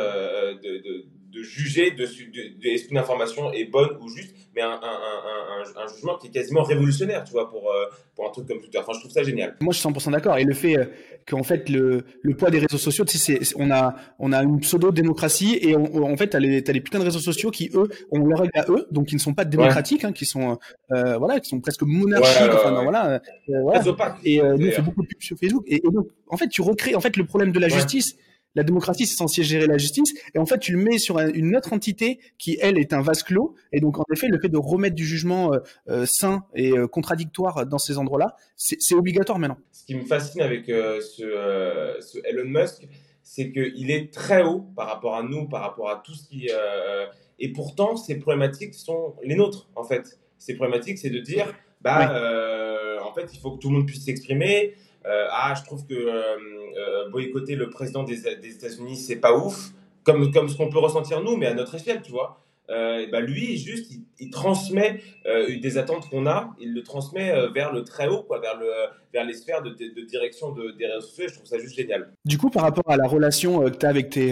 [0.63, 4.73] de, de juger de, de, est-ce qu'une information est bonne ou juste, mais un, un,
[4.73, 8.59] un, un, jugement qui est quasiment révolutionnaire, tu vois, pour, euh, pour un truc comme
[8.59, 8.77] Twitter.
[8.77, 9.55] Enfin, je trouve ça génial.
[9.59, 10.37] Moi, je suis 100% d'accord.
[10.37, 10.85] Et le fait euh,
[11.27, 14.59] qu'en fait, le, le poids des réseaux sociaux, tu sais, on, a, on a une
[14.59, 18.39] pseudo-démocratie et en fait, tu as, les putains de réseaux sociaux qui, eux, ont leur
[18.39, 20.59] règle à eux, donc qui ne sont pas démocratiques, hein, qui sont,
[20.91, 22.51] euh, voilà, qui sont presque monarchiques.
[22.53, 24.17] enfin, voilà, voilà.
[24.23, 25.63] Et nous, on fait beaucoup de pubs sur Facebook.
[25.67, 28.17] Et, donc, en fait, tu recrées en fait, le problème de la justice
[28.55, 31.55] la démocratie, c'est censé gérer la justice, et en fait, tu le mets sur une
[31.55, 34.57] autre entité qui, elle, est un vase clos, et donc, en effet, le fait de
[34.57, 39.57] remettre du jugement euh, euh, sain et euh, contradictoire dans ces endroits-là, c'est obligatoire maintenant.
[39.71, 42.87] Ce qui me fascine avec ce, ce, Elon Musk,
[43.23, 46.49] c'est qu'il est très haut par rapport à nous, par rapport à tout ce qui...
[47.39, 50.19] et pourtant, ces problématiques sont les nôtres, en fait.
[50.37, 52.13] Ces problématiques, c'est de dire, bah,
[53.03, 55.93] en fait, il faut que tout le monde puisse s'exprimer, ah, je trouve que
[57.11, 59.71] boycotter le président des, États-Unis, c'est pas ouf,
[60.03, 62.39] comme, comme ce qu'on peut ressentir nous, mais à notre échelle, tu vois.
[62.69, 67.83] Euh, bah lui, juste, il, transmet des attentes qu'on a, il le transmet vers le
[67.83, 68.67] très haut, quoi, vers, le,
[69.11, 69.73] vers les sphères de,
[70.05, 71.25] direction de, des réseaux sociaux.
[71.27, 72.13] Je trouve ça juste génial.
[72.25, 74.31] Du coup, par rapport à la relation que tu as avec tes,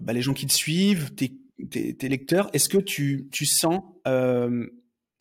[0.00, 1.32] bah, les gens qui te suivent, tes,
[1.70, 4.66] tes, tes lecteurs, est-ce que tu, tu sens un,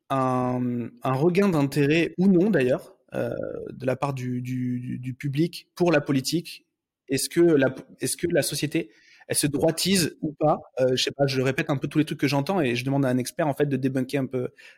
[0.10, 2.93] un regain d'intérêt ou non d'ailleurs?
[2.93, 6.66] euh, de la part du, public pour la politique.
[7.10, 8.90] Est-ce que la, que société
[9.32, 10.60] se droitise ou pas?
[10.80, 12.84] Euh, Je sais pas, je répète un peu tous les trucs que j'entends et je
[12.84, 14.24] demande à un expert en fait de débunker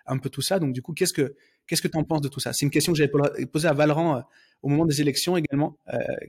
[0.06, 0.60] un peu tout ça.
[0.60, 1.36] Donc du coup, qu'est-ce que
[1.67, 2.54] que tu en penses de tout ça?
[2.54, 3.12] C'est une question que j'avais
[3.48, 4.21] posée à Valran euh,
[4.62, 5.78] au moment des élections également,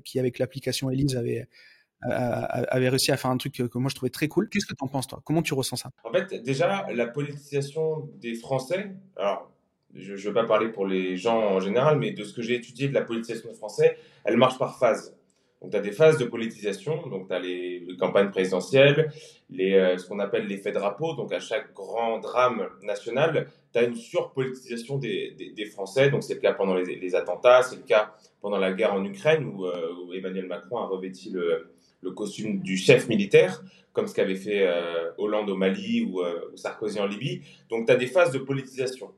[0.05, 4.29] qui avec l'application Elise avait réussi à faire un truc que, moi je trouvais très
[4.29, 4.49] cool.
[4.51, 5.23] Qu'est-ce que tu en penses, toi?
[5.25, 5.91] Comment tu ressens ça?
[6.05, 9.56] En fait, déjà, la politisation des Français, alors
[9.99, 12.55] je ne veux pas parler pour les gens en général, mais de ce que j'ai
[12.55, 15.17] étudié de la politisation des Français, elle marche par phase.
[15.63, 19.11] Donc, tu as des phases de politisation, donc tu as les, campagnes présidentielles,
[19.49, 23.85] les, euh, ce qu'on appelle l'effet drapeau, donc à chaque grand drame national, tu as
[23.85, 28.15] une surpolitisation des, des, Français, donc c'est le cas pendant les, attentats, c'est le cas
[28.43, 31.71] pendant la guerre en Ukraine, où, euh, Emmanuel Macron a revêti le,
[32.03, 33.63] le, costume du chef militaire,
[33.95, 37.41] comme ce qu'avait fait euh, Hollande au Mali ou, ou Sarkozy en Libye.
[37.71, 39.11] Donc tu as des phases de politisation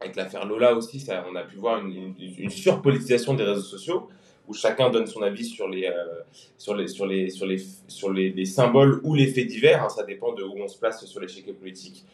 [0.00, 4.08] avec l'affaire Lola aussi, on a pu voir une, une, surpolitisation des réseaux sociaux
[4.46, 6.20] où chacun donne son avis sur les, euh,
[6.56, 7.58] sur les, sur les, sur les,
[7.88, 9.84] sur les, les, symboles ou les faits divers.
[9.84, 12.06] Hein, ça dépend de où on se place sur l'échiquier politique.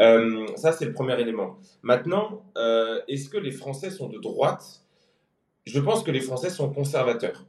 [0.00, 1.58] Euh, ça, c'est le premier élément.
[1.82, 4.82] Maintenant, euh, est-ce que les Français sont de droite?
[5.66, 7.44] Je pense que les Français sont conservateurs.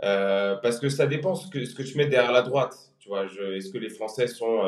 [0.00, 2.93] parce que ça dépend ce ce que tu mets derrière la droite.
[3.04, 4.62] Tu vois, est-ce que les Français sont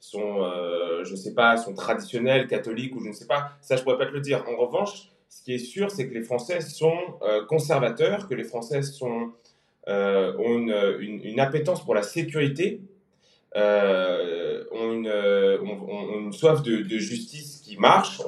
[0.00, 3.52] sont, euh, je sais pas, sont traditionnels, catholiques ou je ne sais pas.
[3.60, 4.42] Ça, je pourrais pas te le dire.
[4.48, 8.44] En revanche, ce qui est sûr, c'est que les Français sont euh, conservateurs, que les
[8.44, 9.32] Français sont,
[9.88, 12.80] euh, ont une, une, appétence pour la sécurité,
[13.56, 18.20] euh, ont, une, soif de, justice qui marche,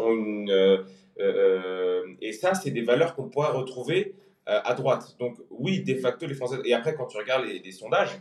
[2.20, 5.16] et ça, c'est des valeurs qu'on pourrait retrouver à droite.
[5.18, 6.56] Donc oui, de facto, les Français.
[6.64, 8.20] Et après, quand tu regardes les sondages,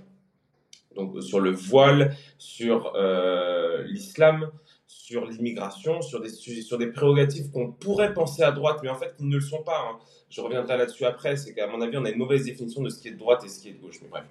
[0.95, 4.51] donc sur le voile, sur euh, l'islam,
[4.87, 9.15] sur l'immigration, sur des sur des prérogatives qu'on pourrait penser à droite, mais en fait
[9.17, 9.79] qui ne le sont pas.
[9.79, 9.99] Hein.
[10.29, 11.35] Je reviendrai là-dessus après.
[11.37, 13.43] C'est qu'à mon avis, on a une mauvaise définition de ce qui est de droite
[13.43, 13.99] et ce qui est de gauche.
[14.01, 14.23] Mais bref.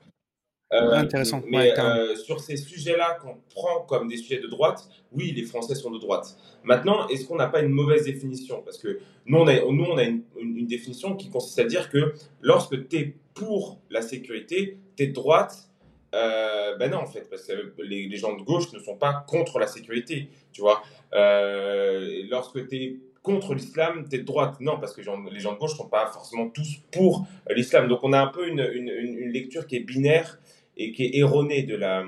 [0.72, 1.42] Euh, intéressant.
[1.48, 5.74] Mais euh, sur ces sujets-là qu'on prend comme des sujets de droite, oui, les Français
[5.74, 6.36] sont de droite.
[6.62, 8.62] Maintenant, est-ce qu'on n'a pas une mauvaise définition?
[8.62, 11.90] Parce que nous, on a, nous, on a une, une, définition qui consiste à dire
[11.90, 15.69] que lorsque tu es pour la sécurité, tu es de droite
[16.14, 19.58] euh, ben non, en fait, parce que les, gens de gauche ne sont pas contre
[19.58, 20.82] la sécurité, tu vois.
[21.12, 24.56] Euh, lorsque tu es contre l'islam, tu es de droite.
[24.60, 27.88] Non, parce que les gens de gauche ne sont pas forcément tous pour l'islam.
[27.88, 30.38] Donc on a un peu une, une, une, lecture qui est binaire
[30.76, 32.04] et qui est erronée de la,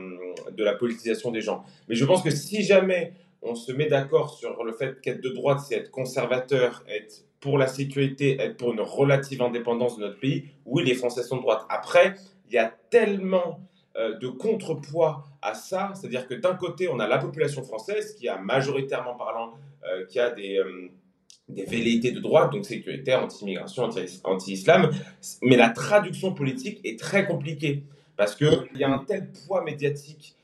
[0.51, 1.65] de la politisation des gens.
[1.88, 3.12] Mais je pense que si jamais
[3.43, 7.59] on se met d'accord sur le fait qu'être de droite, c'est être conservateur, être pour
[7.59, 11.43] la sécurité, être pour une relative indépendance de notre pays, oui, les Français sont de
[11.43, 11.62] droite.
[11.69, 12.15] Après,
[12.49, 15.92] il y a tellement euh, de contrepoids à ça.
[15.94, 20.18] C'est-à-dire que d'un côté, on a la population française qui a majoritairement parlant, euh, qui
[20.18, 20.88] a des, euh,
[21.48, 23.90] des velléités de droite, donc sécuritaire, anti-immigration,
[24.24, 24.90] anti-islam.
[25.42, 27.83] Mais la traduction politique est très compliquée
[28.16, 30.37] parce qu'il y a un tel poids médiatique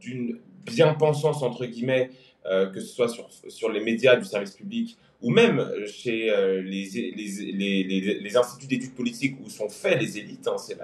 [0.00, 2.10] d'une bien-pensance, entre guillemets,
[2.44, 6.88] que ce soit sur, sur les médias du service public ou même chez euh, les,
[7.14, 10.78] les, les, les, instituts d'études politiques où sont faits les élites, hein, c'est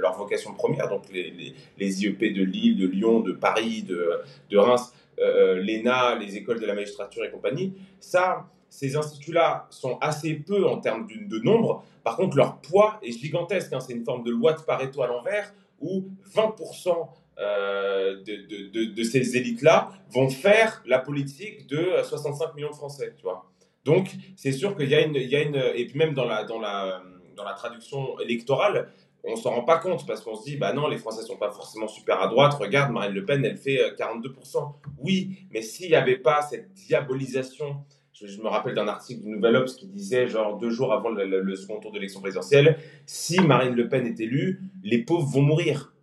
[0.00, 4.92] leur vocation première, donc les, IEP de Lille, de Lyon, de Paris, de, de Reims,
[5.18, 10.34] euh, euh l'ENA, les écoles de la magistrature et compagnie, ça, ces instituts-là sont assez
[10.34, 14.04] peu en termes de, de, nombre, par contre leur poids est gigantesque, hein, c'est une
[14.04, 20.82] forme de loi de Pareto à l'envers, où 20% euh, de, ces élites-là vont faire
[20.86, 23.50] la politique de 65 millions de Français, tu vois.
[23.84, 25.56] Donc, c'est sûr qu'il y, y a une.
[25.74, 27.02] Et puis, même dans la, dans la,
[27.36, 28.88] dans la traduction électorale,
[29.24, 31.50] on s'en rend pas compte parce qu'on se dit, bah non, les Français sont pas
[31.50, 32.54] forcément super à droite.
[32.54, 34.56] Regarde, Marine Le Pen, elle fait 42%.
[34.56, 34.60] Euh,
[34.98, 37.76] oui, mais s'il n'y avait pas cette diabolisation,
[38.12, 41.56] je, me rappelle d'un article du Nouvel Obs qui disait, genre deux jours avant le
[41.56, 45.93] second tour de l'élection présidentielle, si Marine Le Pen est élue, les pauvres vont mourir.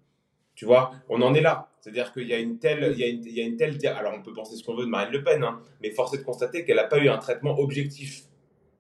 [0.62, 1.70] Tu vois, on en est là.
[1.80, 3.80] C'est-à-dire qu'il y a une telle, il y a une, il y a une telle,
[3.98, 6.20] alors on peut penser ce qu'on veut de Marine Le Pen, hein, mais force est
[6.20, 8.26] de constater qu'elle n'a pas eu un traitement objectif.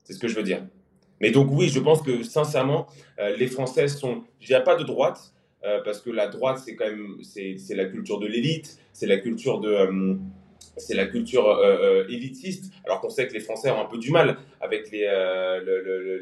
[0.04, 0.64] C'est ce que je veux dire.
[1.22, 2.86] Mais donc oui, je pense que sincèrement,
[3.18, 5.34] euh, les Français sont, je dirais pas de droite,
[5.66, 9.18] euh, parce que la droite c'est quand même, c'est, la culture de l'élite, c'est la
[9.18, 10.14] culture de, euh,
[10.78, 11.60] c'est la culture
[12.10, 12.72] élitiste.
[12.86, 15.10] Alors qu'on sait que les Français ont un peu du mal avec les,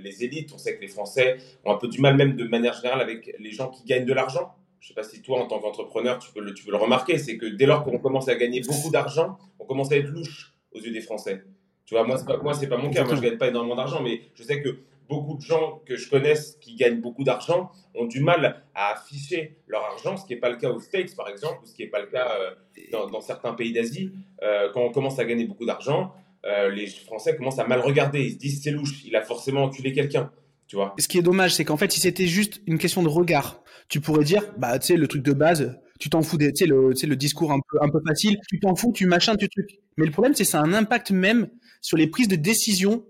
[0.02, 2.76] les élites, on sait que les Français ont un peu du mal même de manière
[2.76, 5.48] générale avec les gens qui gagnent de l'argent je ne sais pas si toi, en
[5.48, 8.30] tant qu'entrepreneur, tu peux le, tu peux le remarquer, c'est que dès lors qu'on commence
[8.30, 11.44] à gagner beaucoup d'argent, on commence à être louche aux yeux des Français.
[11.86, 13.04] Tu vois, moi, ce n'est pas, moi, pas mon cas.
[13.04, 14.78] Moi, je ne gagne pas énormément d'argent, mais je sais que
[15.10, 19.58] beaucoup de gens que je connaisse qui gagnent beaucoup d'argent ont du mal à afficher
[19.68, 21.82] leur argent, ce qui n'est pas le cas aux States, par exemple, ou ce qui
[21.82, 22.52] n'est pas le cas euh,
[22.92, 24.12] dans, dans, certains pays d'Asie.
[24.44, 26.14] Euh, quand on commence à gagner beaucoup d'argent,
[26.46, 28.24] euh, les Français commencent à mal regarder.
[28.24, 30.32] Ils se disent c'est louche, il a forcément enculé quelqu'un.
[30.70, 30.94] Tu vois.
[31.00, 34.00] Ce qui est dommage, c'est qu'en fait, si c'était juste une question de regard, tu
[34.00, 36.92] pourrais dire, bah, tu sais, le truc de base, tu t'en fous, tu sais, le,
[36.92, 39.80] le discours un peu, un peu facile, tu t'en fous, tu machin, tu truc.
[39.98, 41.50] Mais le problème, c'est que ça a un impact même
[41.82, 43.04] sur les prises de décision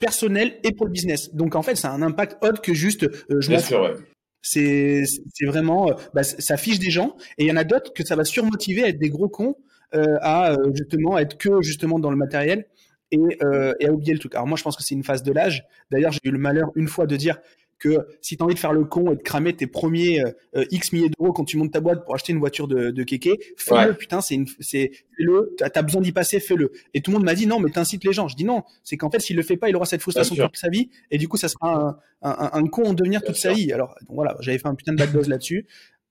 [0.00, 1.32] personnelles et pour le business.
[1.32, 3.94] Donc, en fait, ça a un impact autre que juste, euh, je Bien sûr, ouais.
[4.42, 5.04] C'est
[5.46, 8.24] vraiment, bah, ça fiche des gens, et il y en a d'autres que ça va
[8.24, 9.54] surmotiver à être des gros cons,
[9.92, 12.66] à justement être que justement dans le matériel
[13.12, 13.18] et,
[13.80, 14.34] et à oublier le truc.
[14.34, 15.64] Alors moi, je pense que c'est une phase de l'âge.
[15.90, 17.38] D'ailleurs, j'ai eu le malheur une fois de dire
[17.78, 20.64] que si tu as envie de faire le con et de cramer tes premiers euh,
[20.70, 23.38] X milliers d'euros quand tu montes ta boîte pour acheter une voiture de, de kéké,
[23.56, 26.72] fais-le, putain, c'est une, c'est, le, t'as besoin d'y passer, fais-le.
[26.94, 28.28] Et tout le monde m'a dit non, mais t'incites les gens.
[28.28, 30.56] Je dis non, c'est qu'en fait, s'il le fait pas, il aura cette frustration toute
[30.56, 33.52] sa vie, et du coup, ça sera un, un, un, con en devenir toute sa
[33.52, 33.72] vie.
[33.72, 35.66] Alors, voilà, j'avais fait un putain de bad buzz là-dessus.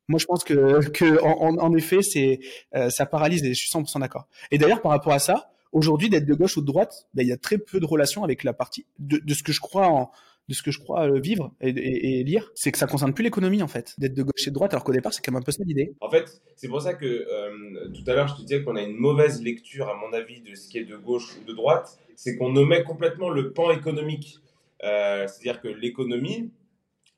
[0.08, 2.40] Moi, je pense que, que en, en effet, c'est,
[2.76, 4.28] euh, ça paralyse et je suis 100% d'accord.
[4.52, 7.28] Et d'ailleurs, par rapport à ça, aujourd'hui, d'être de gauche ou de droite, ben, il
[7.28, 10.10] y a très peu de relations avec la partie de, ce que je crois
[10.48, 13.64] de ce que je crois euh, vivre et, lire, c'est que ça concerne plus l'économie
[13.64, 15.44] en fait, d'être de gauche et de droite, alors qu'au départ c'est quand même un
[15.44, 15.96] peu ça l'idée.
[16.02, 18.84] En fait, c'est pour ça que euh, tout à l'heure je te disais qu'on a
[18.84, 21.98] une mauvaise lecture, à mon avis, de ce qui est de gauche ou de droite,
[22.16, 24.38] c'est qu'on omet complètement le pan économique.
[24.84, 26.52] Euh, c'est-à-dire que l'économie,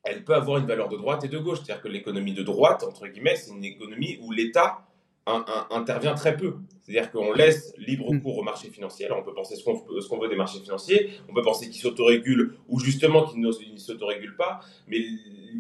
[0.04, 1.60] elle peut avoir une valeur de droite et de gauche.
[1.64, 4.87] C'est-à-dire que l'économie de droite, entre guillemets, c'est une économie où l'État
[5.70, 6.56] intervient très peu.
[6.80, 8.22] C'est-à-dire qu'on laisse libre mm.
[8.22, 9.06] cours au marché financier.
[9.06, 12.56] Alors on peut penser ce qu'on veut des marchés financiers, on peut penser qu'ils s'autorégulent
[12.70, 15.00] ou justement qu'ils ne s'autorégulent pas, mais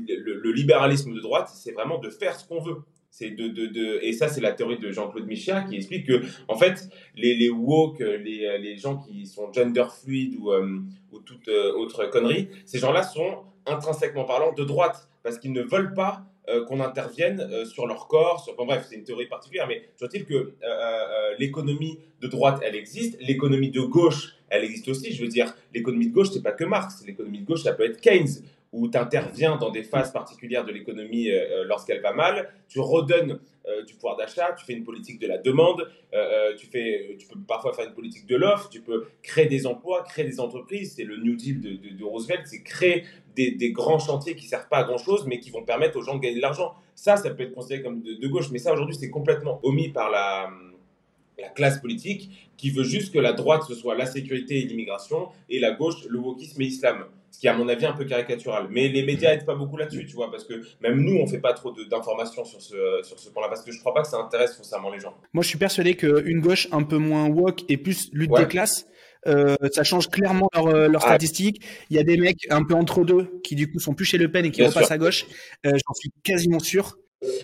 [0.07, 2.77] le, libéralisme de droite, c'est vraiment de faire ce qu'on veut.
[3.09, 6.21] C'est de, de, de, et ça, c'est la théorie de Jean-Claude Michéa qui explique que,
[6.47, 10.79] en fait, les, les woke, les, les gens qui sont gender fluid ou, euh,
[11.11, 15.61] ou toute euh, autre connerie, ces gens-là sont intrinsèquement parlant de droite parce qu'ils ne
[15.61, 18.41] veulent pas euh, qu'on intervienne euh, sur leur corps.
[18.41, 18.55] Sur...
[18.55, 23.17] bref, c'est une théorie particulière, mais je il que euh, l'économie de droite, elle existe,
[23.19, 25.13] l'économie de gauche, elle existe aussi.
[25.13, 27.03] Je veux dire, l'économie de gauche, c'est pas que Marx.
[27.05, 28.29] L'économie de gauche, ça peut être Keynes,
[28.77, 31.29] où tu interviens dans des phases particulières de l'économie
[31.65, 33.39] lorsqu'elle va mal, tu redonnes
[33.85, 35.89] du pouvoir d'achat, tu fais une politique de la demande,
[36.57, 40.03] tu, fais, tu peux parfois faire une politique de l'offre, tu peux créer des emplois,
[40.03, 40.93] créer des entreprises.
[40.95, 43.03] C'est le New Deal de, Roosevelt, c'est créer
[43.35, 46.15] des, grands chantiers qui servent pas à grand chose, mais qui vont permettre aux gens
[46.15, 46.73] de gagner de l'argent.
[46.95, 50.09] Ça, ça peut être considéré comme de, gauche, mais ça aujourd'hui c'est complètement omis par
[50.09, 50.49] la,
[51.39, 55.29] la classe politique qui veut juste que la droite ce soit la sécurité et l'immigration
[55.49, 57.05] et la gauche le wokisme et l'islam.
[57.29, 58.67] Ce qui est à mon avis un peu caricatural.
[58.71, 61.39] Mais les médias n'aident pas beaucoup là-dessus, tu vois, parce que même nous, on fait
[61.39, 64.17] pas trop d'informations sur ce, sur ce point-là, parce que je crois pas que ça
[64.17, 65.13] intéresse forcément les gens.
[65.33, 68.87] Moi, je suis persuadé qu'une gauche un peu moins woke et plus lutte des classes,
[69.27, 71.09] euh, ça change clairement leurs leur euh, ah.
[71.09, 71.61] statistiques.
[71.89, 74.17] Il y a des mecs un peu entre deux qui du coup sont plus chez
[74.17, 75.25] Le Pen et qui repassent à gauche.
[75.65, 76.97] Euh, j'en suis quasiment sûr.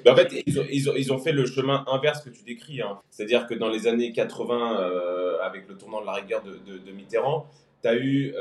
[0.08, 2.82] En fait, ils ont, fait le chemin inverse que tu décris.
[2.82, 3.00] Hein.
[3.10, 4.92] C'est-à-dire que dans les années 80,
[5.42, 7.48] avec le tournant de la rigueur de, Mitterrand,
[7.82, 8.34] tu as eu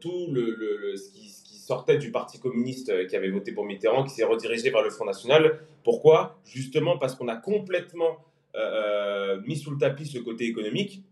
[0.00, 3.64] tout le, le, ce, qui, ce, qui, sortait du Parti communiste qui avait voté pour
[3.64, 5.60] Mitterrand, qui s'est redirigé vers le Front National.
[5.82, 6.38] Pourquoi?
[6.44, 8.18] Justement parce qu'on a complètement
[9.46, 11.02] mis sous le tapis ce côté économique.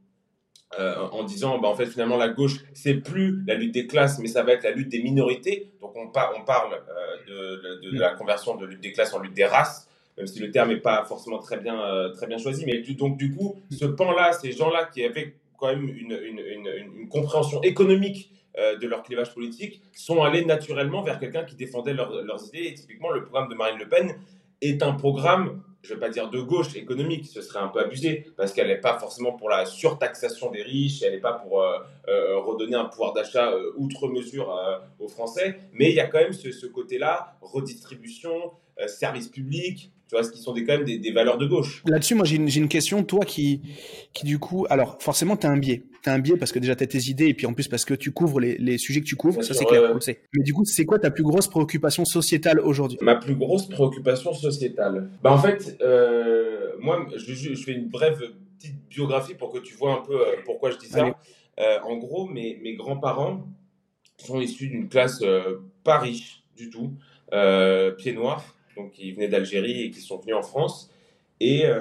[0.80, 4.18] Euh, en disant bah, en fait finalement la gauche c'est plus la lutte des classes
[4.18, 5.70] mais ça va être la lutte des minorités.
[5.82, 6.80] Donc on, on parle
[7.28, 10.50] euh, de, la conversion de lutte des classes en lutte des races même si le
[10.50, 12.64] terme n'est pas forcément très bien euh, très bien choisi.
[12.64, 16.18] Mais donc du coup ce pan là ces gens là qui avaient quand même une,
[16.24, 21.94] une, une, compréhension économique de leur clivage politique sont allés naturellement vers quelqu'un qui défendait
[21.94, 22.66] leurs idées.
[22.68, 24.14] Et typiquement le programme de Marine Le Pen
[24.62, 27.80] est un programme je ne vais pas dire de gauche économique, ce serait un peu
[27.80, 31.60] abusé, parce qu'elle n'est pas forcément pour la surtaxation des riches, elle n'est pas pour
[31.60, 34.56] euh, euh, redonner un pouvoir d'achat euh, outre mesure
[35.00, 38.52] aux Français, mais il y a quand même ce, côté-là, redistribution,
[38.86, 41.82] service public, tu vois, ce qui sont des, quand même des, valeurs de gauche.
[41.86, 43.60] Là-dessus, moi j'ai une, une, question, toi qui,
[44.12, 46.58] qui du coup, alors forcément tu as un biais, tu as un biais parce que
[46.58, 48.78] déjà tu as tes idées, et puis en plus parce que tu couvres les, les
[48.78, 50.20] sujets que tu couvres, ça c'est clair, on le sait.
[50.34, 52.98] Mais du coup, c'est quoi ta plus grosse préoccupation sociétale aujourd'hui?
[53.00, 58.20] Ma plus grosse préoccupation sociétale bah, En fait, euh, moi je, je, fais une brève
[58.58, 61.16] petite biographie pour que tu vois un peu euh, pourquoi je dis ça.
[61.60, 63.46] Euh, en gros, mes, mes grands-parents
[64.18, 65.22] sont issus d'une classe
[65.84, 66.92] pas riche du tout,
[67.98, 68.44] pieds noirs
[68.76, 70.90] donc qui venaient d'Algérie et qui sont venus en France.
[71.40, 71.72] Et, et,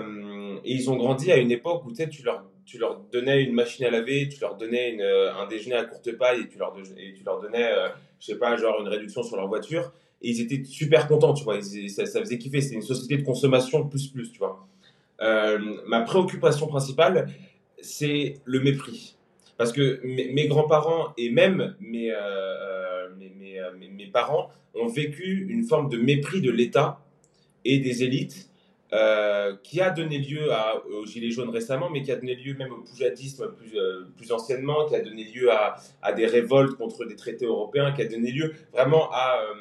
[0.63, 3.89] ils ont grandi à une époque où tu leur, tu leur donnais une machine à
[3.89, 7.41] laver, tu leur donnais une, un déjeuner à courte paille et tu leur, tu leur
[7.41, 9.91] donnais, euh, je sais pas, genre une réduction sur leur voiture.
[10.21, 11.59] Et ils étaient super contents, tu vois.
[11.61, 12.61] ça, faisait kiffer.
[12.61, 14.67] C'était une société de consommation plus plus, tu vois.
[15.21, 17.27] Euh, ma préoccupation principale,
[17.79, 19.17] c'est le mépris.
[19.57, 22.11] Parce que mes, grands-parents et même mes,
[23.17, 26.99] mes, mes, mes parents ont vécu une forme de mépris de l'État
[27.65, 28.50] et des élites
[28.93, 32.55] euh, qui a donné lieu à, aux Gilets jaunes récemment, mais qui a donné lieu
[32.55, 36.75] même au poujadisme plus, euh, plus anciennement, qui a donné lieu à, à, des révoltes
[36.75, 39.53] contre des traités européens, qui a donné lieu vraiment euh,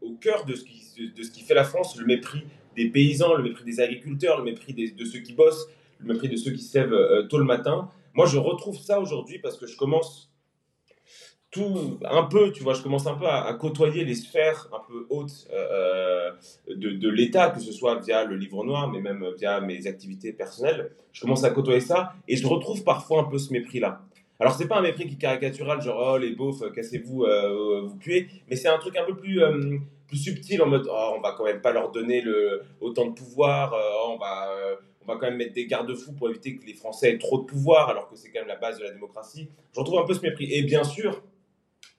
[0.00, 2.42] au cœur de ce, qui, de, ce qui fait la France, le mépris
[2.74, 5.68] des paysans, le mépris des agriculteurs, le mépris de ceux qui bossent,
[6.00, 7.88] le mépris de ceux qui se lèvent tôt le matin.
[8.14, 10.31] Moi, je retrouve ça aujourd'hui parce que je commence
[11.52, 15.06] tout un peu, tu vois, je commence un peu à, côtoyer les sphères un peu
[15.10, 16.32] hautes euh,
[16.66, 20.32] de, de l'État, que ce soit via le livre noir, mais même via mes activités
[20.32, 20.92] personnelles.
[21.12, 24.00] Je commence à côtoyer ça et je retrouve parfois un peu ce mépris-là.
[24.40, 27.96] Alors, c'est pas un mépris qui est caricatural, genre, oh, les beaufs, cassez-vous, euh, vous
[27.96, 29.76] puez, mais c'est un truc un peu plus, euh,
[30.08, 33.12] plus subtil en mode, oh, on va quand même pas leur donner le, autant de
[33.12, 34.48] pouvoir, oh, on va
[35.04, 37.44] on va quand même mettre des garde-fous pour éviter que les Français aient trop de
[37.44, 39.48] pouvoir, alors que c'est quand même la base de la démocratie.
[39.74, 40.52] J'en trouve un peu ce mépris.
[40.52, 41.22] Et bien sûr,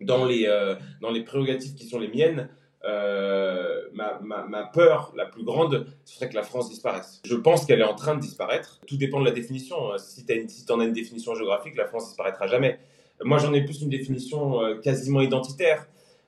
[0.01, 2.49] dans les, euh, dans les prérogatives qui sont les miennes,
[2.85, 7.21] euh, ma, ma, ma, peur la plus grande, ce serait que la France disparaisse.
[7.25, 8.79] Je pense qu'elle est en train de disparaître.
[8.85, 9.97] Tout dépend de la définition.
[9.97, 12.79] Si tu si en as une définition géographique, la France disparaîtra jamais.
[13.23, 15.87] Moi, j'en ai plus une définition euh, quasiment identitaire.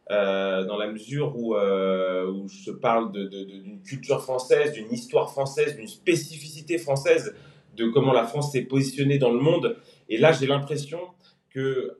[0.09, 6.77] dans la mesure où, où je parle d'une culture française, d'une histoire française, d'une spécificité
[6.77, 7.33] française,
[7.75, 9.77] de comment la France s'est positionnée dans le monde.
[10.07, 10.99] Et là, j'ai l'impression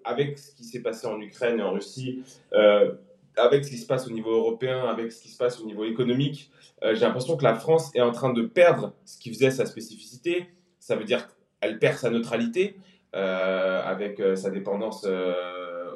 [0.04, 2.94] avec ce qui s'est passé en Ukraine et en Russie, euh,
[3.38, 5.84] avec ce qui se passe au niveau européen, avec ce qui se passe au niveau
[5.86, 6.52] économique,
[6.84, 9.66] euh, j'ai l'impression que la France est en train de perdre ce qui faisait sa
[9.66, 10.48] spécificité.
[10.80, 11.28] Ça veut dire
[11.62, 12.78] qu'elle perd sa neutralité
[13.16, 15.06] euh, avec sa dépendance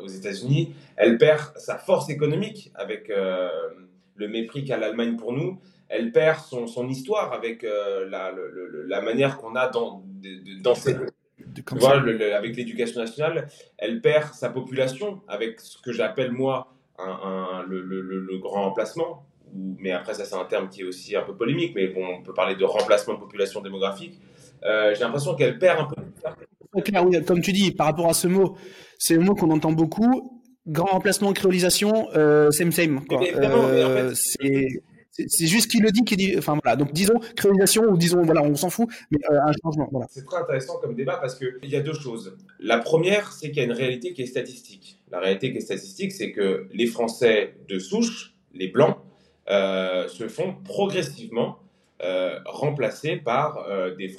[0.02, 0.74] aux États-Unis.
[0.96, 5.60] Elle perd sa force économique avec le mépris qu'a l'Allemagne pour nous.
[5.90, 9.68] Elle perd son, histoire avec la, manière qu'on a
[11.64, 13.48] d'enseigner avec l'éducation nationale,
[13.78, 19.26] elle perd sa population avec ce que j'appelle moi un, le, grand remplacement.
[19.54, 22.22] mais après, ça, c'est un terme qui est aussi un peu polémique, mais bon, on
[22.22, 24.20] peut parler de remplacement de population démographique.
[24.66, 26.82] Euh, j'ai l'impression qu'elle perd un peu.
[26.82, 28.58] Clair, oui, comme tu dis, par rapport à ce mot,
[28.98, 30.42] c'est un mot qu'on entend beaucoup.
[30.68, 33.06] Grand remplacement, créolisation, euh, same same.
[33.08, 33.22] Quoi.
[33.24, 34.68] Euh, c'est
[35.28, 36.76] c'est juste qu'il le dit, qui dit, enfin voilà.
[36.76, 39.88] Donc disons créolisation ou disons voilà, on s'en fout, mais euh, un changement.
[39.92, 40.08] Voilà.
[40.10, 42.38] C'est très intéressant comme débat parce qu'il y a deux choses.
[42.60, 45.00] La première, c'est qu'il y a une réalité qui est statistique.
[45.12, 48.98] La réalité qui est statistique, c'est que les Français de souche, les blancs,
[49.50, 51.58] euh, se font progressivement
[52.04, 54.16] euh, remplacés par euh, des,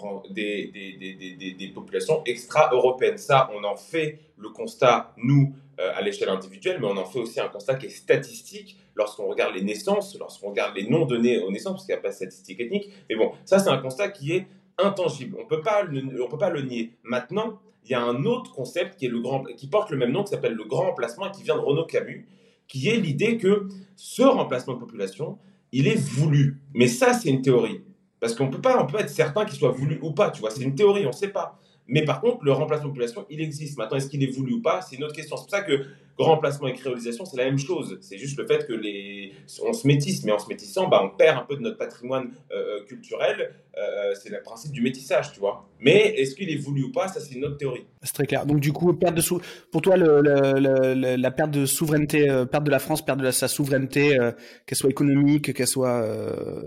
[1.72, 3.16] populations extra-européennes.
[3.16, 7.40] Ça, on en fait le constat, nous, à l'échelle individuelle, mais on en fait aussi
[7.40, 11.50] un constat qui est statistique lorsqu'on regarde les naissances, lorsqu'on regarde les noms donnés aux
[11.50, 12.88] naissances, parce qu'il n'y a pas de statistique ethnique.
[13.08, 14.46] Mais bon, ça, c'est un constat qui est
[14.78, 15.36] intangible.
[15.38, 16.92] On ne peut pas le nier.
[17.02, 20.12] Maintenant, il y a un autre concept qui, est le grand, qui porte le même
[20.12, 22.28] nom, qui s'appelle le grand remplacement, et qui vient de Renaud Camus,
[22.68, 25.38] qui est l'idée que ce remplacement de population,
[25.72, 26.60] il est voulu.
[26.74, 27.80] Mais ça, c'est une théorie.
[28.20, 30.50] Parce qu'on peut pas, on peut être certain qu'il soit voulu ou pas, tu vois.
[30.50, 31.58] C'est une théorie, on ne sait pas.
[31.88, 33.78] Mais par contre, le remplacement de population, il existe.
[33.78, 35.36] Maintenant, est-ce qu'il est voulu ou pas C'est une autre question.
[35.36, 35.86] C'est pour ça que
[36.22, 37.98] remplacement et créolisation, c'est la même chose.
[38.00, 39.32] C'est juste le fait que les,
[39.64, 42.30] on se métisse, mais en se métissant, bah, on perd un peu de notre patrimoine
[42.52, 43.54] euh, euh, culturel.
[43.76, 45.68] Euh, c'est le principe du métissage, tu vois.
[45.78, 47.86] Mais est-ce qu'il est voulu ou pas Ça, c'est une autre théorie.
[48.02, 48.46] C'est très clair.
[48.46, 53.30] Donc, du coup, pour toi, la perte de souveraineté, perte de la France, perte de
[53.30, 54.18] sa souveraineté,
[54.66, 56.06] qu'elle soit économique, qu'elle soit,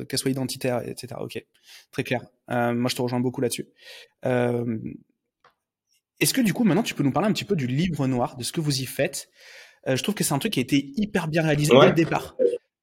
[0.10, 1.16] qu'elle soit identitaire, etc.
[1.22, 1.44] Ok,
[1.92, 2.22] très clair.
[2.50, 3.68] moi, je te rejoins beaucoup là-dessus.
[6.24, 8.38] Est-ce que du coup, maintenant, tu peux nous parler un petit peu du livre noir,
[8.38, 9.28] de ce que vous y faites?
[9.90, 11.92] Euh, Je trouve que c'est un truc qui a été hyper bien réalisé dès le
[11.92, 12.38] départ.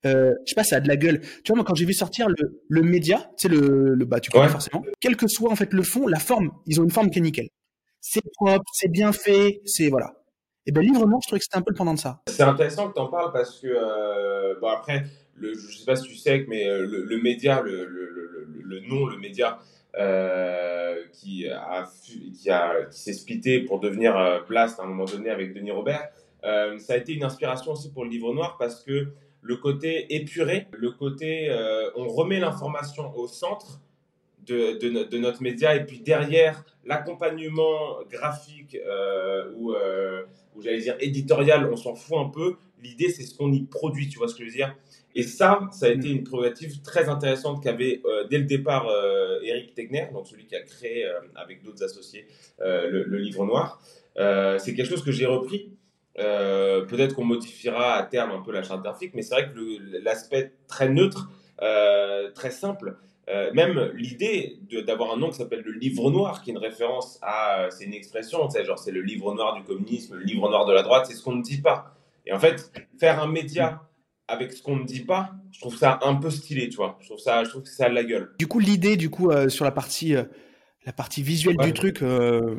[0.05, 1.23] Euh, je sais pas, ça a de la gueule.
[1.43, 4.21] Tu vois, moi, quand j'ai vu sortir le, le média, tu sais, le, le, bah,
[4.21, 6.91] tu connais forcément, quel que soit en fait le fond, la forme, ils ont une
[6.91, 7.49] forme qui est nickel.
[8.03, 10.13] C'est propre, c'est bien fait, c'est voilà.
[10.67, 12.21] Et ben, livre noir, je trouvais que c'était un peu le pendant de ça.
[12.27, 15.97] C'est intéressant que tu en parles parce que, euh, bon, après, le, je sais pas
[15.97, 19.59] si tu sais, mais le, le média, le, le, nom, le média,
[19.97, 25.05] euh, qui, a, qui, a, qui s'est splitté pour devenir euh, Blast à un moment
[25.05, 26.11] donné avec Denis Robert.
[26.45, 29.09] Euh, ça a été une inspiration aussi pour le livre noir parce que
[29.43, 31.51] le côté épuré, le côté
[31.97, 33.81] on remet l'information au centre
[34.47, 38.77] de, de, notre média et puis derrière l'accompagnement graphique
[39.57, 42.57] ou, ou j'allais dire éditorial, on s'en fout un peu.
[42.83, 44.77] L'idée c'est ce qu'on y produit, tu vois ce que je veux dire?
[45.15, 49.41] Et ça, ça a été une prérogative très intéressante qu'avait euh, dès le départ euh,
[49.43, 52.27] Eric Tegner, donc celui qui a créé euh, avec d'autres associés
[52.59, 53.83] le, livre noir.
[54.17, 55.71] c'est quelque chose que j'ai repris.
[56.15, 60.53] Peut-être qu'on modifiera à terme un peu la charte graphique, mais c'est vrai que l'aspect
[60.69, 61.31] très neutre,
[62.35, 62.97] très simple,
[63.55, 67.69] même l'idée d'avoir un nom qui s'appelle le livre noir, qui est une référence à,
[67.71, 70.67] c'est une expression, tu sais, genre c'est le livre noir du communisme, le livre noir
[70.67, 71.95] de la droite, c'est ce qu'on ne dit pas.
[72.27, 73.81] Et en fait, faire un média
[74.31, 76.99] avec ce qu'on ne dit pas, je trouve ça un peu stylé, tu vois.
[77.01, 78.31] Je trouve ça, je trouve que ça a de la gueule.
[78.39, 80.23] Du coup, l'idée, du coup, euh, sur la partie, euh,
[80.87, 82.57] la partie visuelle du truc, euh,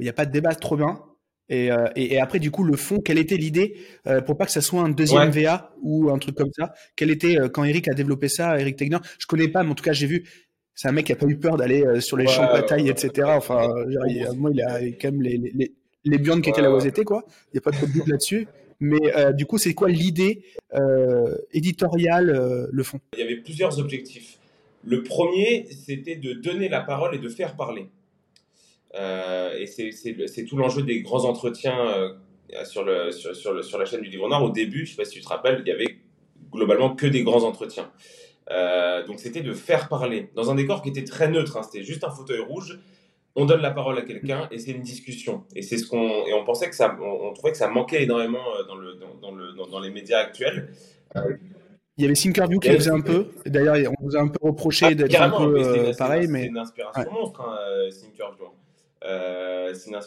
[0.00, 1.02] il n'y a pas de débat, trop bien.
[1.52, 3.76] Et, et, après, du coup, le fond, quelle était l'idée
[4.24, 6.72] pour pas que ça soit un deuxième VA ou un truc comme ça?
[6.94, 8.98] Quelle était quand Eric a développé ça, Eric Tegner?
[9.18, 10.28] Je connais pas, mais en tout cas, j'ai vu.
[10.76, 13.30] C'est un mec qui a pas eu peur d'aller sur les champs de bataille, etc.
[13.34, 13.66] Enfin,
[14.36, 17.24] moi, il a quand même les, les, les Bjorn qui étaient la OST, quoi.
[17.52, 18.46] Il n'y a pas de doute là-dessus.
[18.80, 20.42] Mais du coup, c'est quoi l'idée
[21.52, 22.98] éditoriale, le fond?
[23.14, 24.38] Il y avait plusieurs objectifs.
[24.82, 27.86] Le premier, c'était de donner la parole et de faire parler.
[28.94, 32.16] et c'est tout l'enjeu des grands entretiens
[32.64, 34.42] sur, la chaîne du Livre Noir.
[34.42, 35.98] Au début, je ne sais pas si tu te rappelles, il y avait
[36.52, 37.90] globalement que des grands entretiens.
[38.50, 41.56] Euh, donc c'était de faire parler dans un décor qui était très neutre.
[41.56, 41.62] Hein.
[41.62, 42.80] c'était juste un fauteuil rouge.
[43.36, 45.44] On donne la parole à quelqu'un et c'est une discussion.
[45.54, 48.38] Et c'est ce qu'on et on pensait que ça, on, trouvait que ça manquait énormément
[48.58, 50.72] euh, dans le dans, le dans, les médias actuels.
[51.96, 53.28] Il y avait Thinkerview qui le faisait un peu.
[53.46, 56.48] D'ailleurs, on vous a un peu reproché ah, d'être un peu euh, pareil, mais c'est
[56.48, 58.46] une inspiration monstre, hein, Thinkerview.
[59.74, 59.98] c'est une,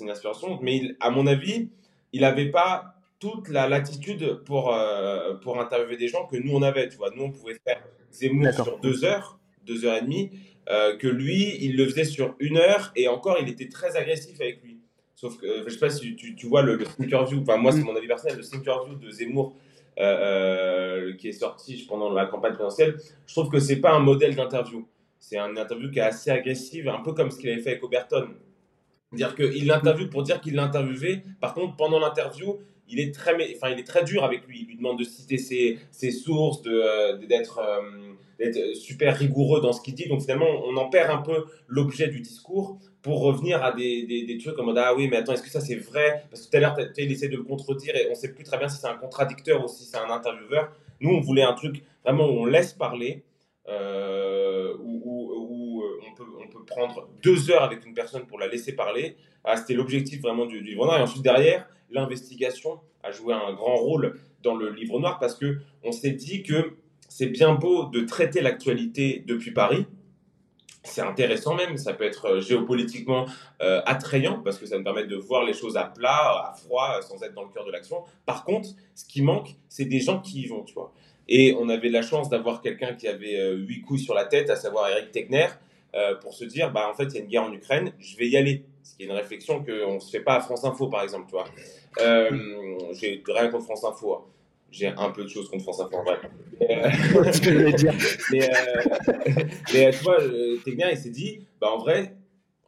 [0.00, 1.68] une, inspiration, mais à mon avis,
[2.12, 6.62] il n'avait pas toute la latitude pour, euh, pour interviewer des gens que nous on
[6.62, 6.88] avait.
[6.88, 7.80] Tu vois, nous on pouvait faire
[8.10, 10.32] Zemmour sur deux heures, deux heures et demie,
[10.70, 14.40] euh, que lui il le faisait sur une heure et encore il était très agressif
[14.40, 14.78] avec lui.
[15.14, 17.78] Sauf que je sais pas si tu, tu vois le, le view, enfin moi c'est
[17.78, 17.84] mm.
[17.84, 19.56] mon avis personnel, le view de Zemmour
[19.98, 22.96] euh, qui est sorti pendant la campagne présidentielle,
[23.26, 24.88] je trouve que c'est pas un modèle d'interview.
[25.18, 27.84] C'est un interview qui est assez agressif, un peu comme ce qu'il avait fait avec
[27.84, 28.28] Oberton.
[29.12, 31.22] Dire qu'il l'interviewe pour dire qu'il l'a interviewé.
[31.40, 32.58] Par contre, pendant l'interview,
[32.92, 34.60] il est très, enfin, il est très dur avec lui.
[34.60, 39.94] Il lui demande de citer ses, sources, euh, d'être euh, super rigoureux dans ce qu'il
[39.94, 40.08] dit.
[40.08, 44.24] Donc finalement, on en perd un peu l'objet du discours pour revenir à des, des,
[44.24, 46.24] des trucs comme ah oui, mais attends, est-ce que ça c'est vrai?
[46.30, 48.58] Parce que tout à l'heure, il essaie de le contredire et on sait plus très
[48.58, 50.70] bien si c'est un contradicteur ou si c'est un intervieweur.
[51.00, 53.24] Nous, on voulait un truc vraiment où on laisse parler,
[53.68, 58.46] euh, où, où, on, peut, on peut prendre deux heures avec une personne pour la
[58.46, 59.16] laisser parler.
[59.44, 60.98] Ah, C'était l'objectif vraiment du, livre noir.
[60.98, 65.58] Et ensuite, derrière, l'investigation a joué un grand rôle dans le livre noir parce que
[65.82, 66.76] on s'est dit que
[67.08, 69.86] c'est bien beau de traiter l'actualité depuis Paris.
[70.84, 73.26] C'est intéressant même, ça peut être euh, géopolitiquement
[73.60, 77.00] euh, attrayant parce que ça nous permet de voir les choses à plat, à froid,
[77.02, 77.98] sans être dans le cœur de l'action.
[78.26, 80.92] Par contre, ce qui manque, c'est des gens qui y vont, tu vois.
[81.28, 84.50] Et on avait la chance d'avoir quelqu'un qui avait euh, huit couilles sur la tête,
[84.50, 85.48] à savoir Eric Tegner,
[86.22, 88.26] pour se dire, bah en fait, il y a une guerre en Ukraine, je vais
[88.26, 88.64] y aller.
[88.82, 91.26] Ce qui est une réflexion qu'on ne se fait pas à France Info, par exemple,
[91.26, 91.44] tu vois.
[92.00, 94.14] Euh, j'ai rien contre France Info.
[94.14, 94.24] Hein.
[94.70, 96.18] J'ai un peu de choses contre France Info en vrai.
[97.32, 97.92] ce que je voulais dire.
[98.32, 100.18] Mais, euh, mais tu vois,
[100.64, 102.16] Tegner, il s'est dit, bah en vrai,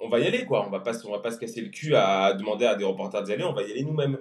[0.00, 0.66] on va y aller, quoi.
[0.66, 3.22] On va pas, on va pas se casser le cul à demander à des reporters
[3.22, 4.18] d'y aller, on va y aller nous-mêmes.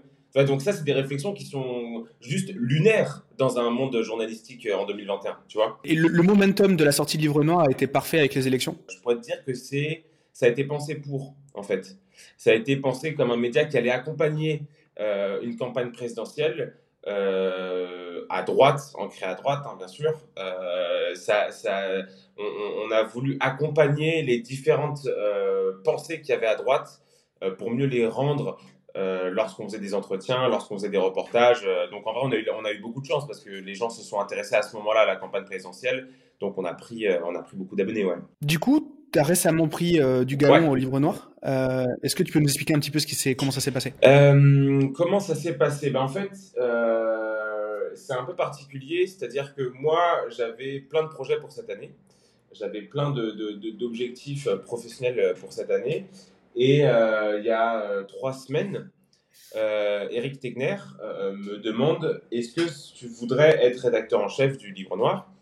[0.47, 5.37] donc ça, c'est des réflexions qui sont juste lunaires dans un monde journalistique en 2021,
[5.47, 5.79] tu vois.
[5.83, 8.47] Et le, le momentum de la sortie de Livre Noir a été parfait avec les
[8.47, 8.77] élections?
[8.89, 11.95] Je pourrais te dire que c'est, ça a été pensé pour, en fait.
[12.37, 14.63] Ça a été pensé comme un média qui allait accompagner
[14.99, 16.75] euh, une campagne présidentielle
[17.07, 20.11] euh, à droite, ancrée à droite, hein, bien sûr.
[20.37, 21.83] Euh, ça, ça,
[22.37, 25.07] on, a voulu accompagner les différentes
[25.83, 27.01] pensées qu'il y avait à droite
[27.57, 28.57] pour mieux les rendre
[28.95, 31.67] lorsqu'on faisait des entretiens, lorsqu'on faisait des reportages.
[31.91, 34.19] donc en vrai, on a, eu, beaucoup de chance parce que les gens se sont
[34.19, 36.09] intéressés à ce moment-là à la campagne présidentielle.
[36.39, 38.05] Donc on a pris, on a pris beaucoup d'abonnés.
[38.05, 38.15] Ouais.
[38.41, 41.31] Du coup, tu as récemment pris euh, du galon au livre noir.
[41.45, 43.71] Euh, est-ce que tu peux nous expliquer un petit peu ce qui comment ça s'est
[43.71, 43.93] passé?
[44.03, 45.91] Euh, Comment ça s'est passé?
[45.91, 46.31] Ben, En fait,
[47.95, 49.05] c'est un peu particulier.
[49.05, 49.99] C'est-à-dire que moi,
[50.35, 51.93] j'avais plein de projets pour cette année.
[52.53, 56.07] J'avais plein d'objectifs de, professionnels pour cette année.
[56.55, 58.89] Et il y a trois semaines,
[59.55, 65.32] Eric Tegner me demande est-ce que tu voudrais être rédacteur en chef du livre noir?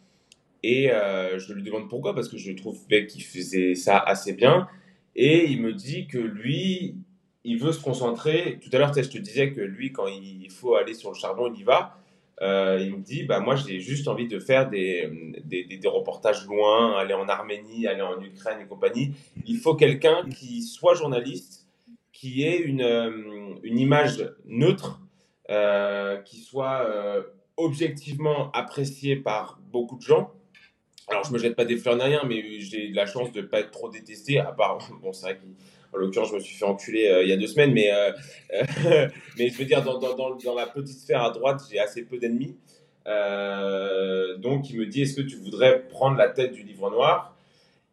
[0.64, 4.68] Et euh, je lui demande pourquoi, parce que je trouvais qu'il faisait ça assez bien.
[5.16, 6.96] Et il me dit que lui,
[7.44, 8.60] il veut se concentrer.
[8.62, 11.52] Tout à l'heure, je te disais que lui, quand il faut aller sur le charbon,
[11.54, 11.98] il y va.
[12.42, 15.10] Euh, il me dit, bah, moi, j'ai juste envie de faire des,
[15.46, 19.14] des, reportages loin, aller en Arménie, aller en Ukraine et compagnie.
[19.46, 21.68] Il faut quelqu'un qui soit journaliste,
[22.14, 25.02] qui ait une, euh, une image neutre,
[26.26, 26.88] qui soit
[27.58, 30.32] objectivement apprécié par beaucoup de gens
[31.12, 33.60] alors, je me jette pas des fleurs ni rien, mais j'ai la chance de pas
[33.60, 37.08] être trop détesté, à part, bon, c'est vrai qu'en l'occurrence, je me suis fait enculer
[37.08, 38.12] euh, il y a deux semaines, mais, euh,
[39.38, 42.18] mais je veux dire, dans, dans, dans, la petite sphère à droite, j'ai assez peu
[42.18, 42.56] d'ennemis.
[43.08, 47.36] Euh, donc, il me dit, est-ce que tu voudrais prendre la tête du livre noir?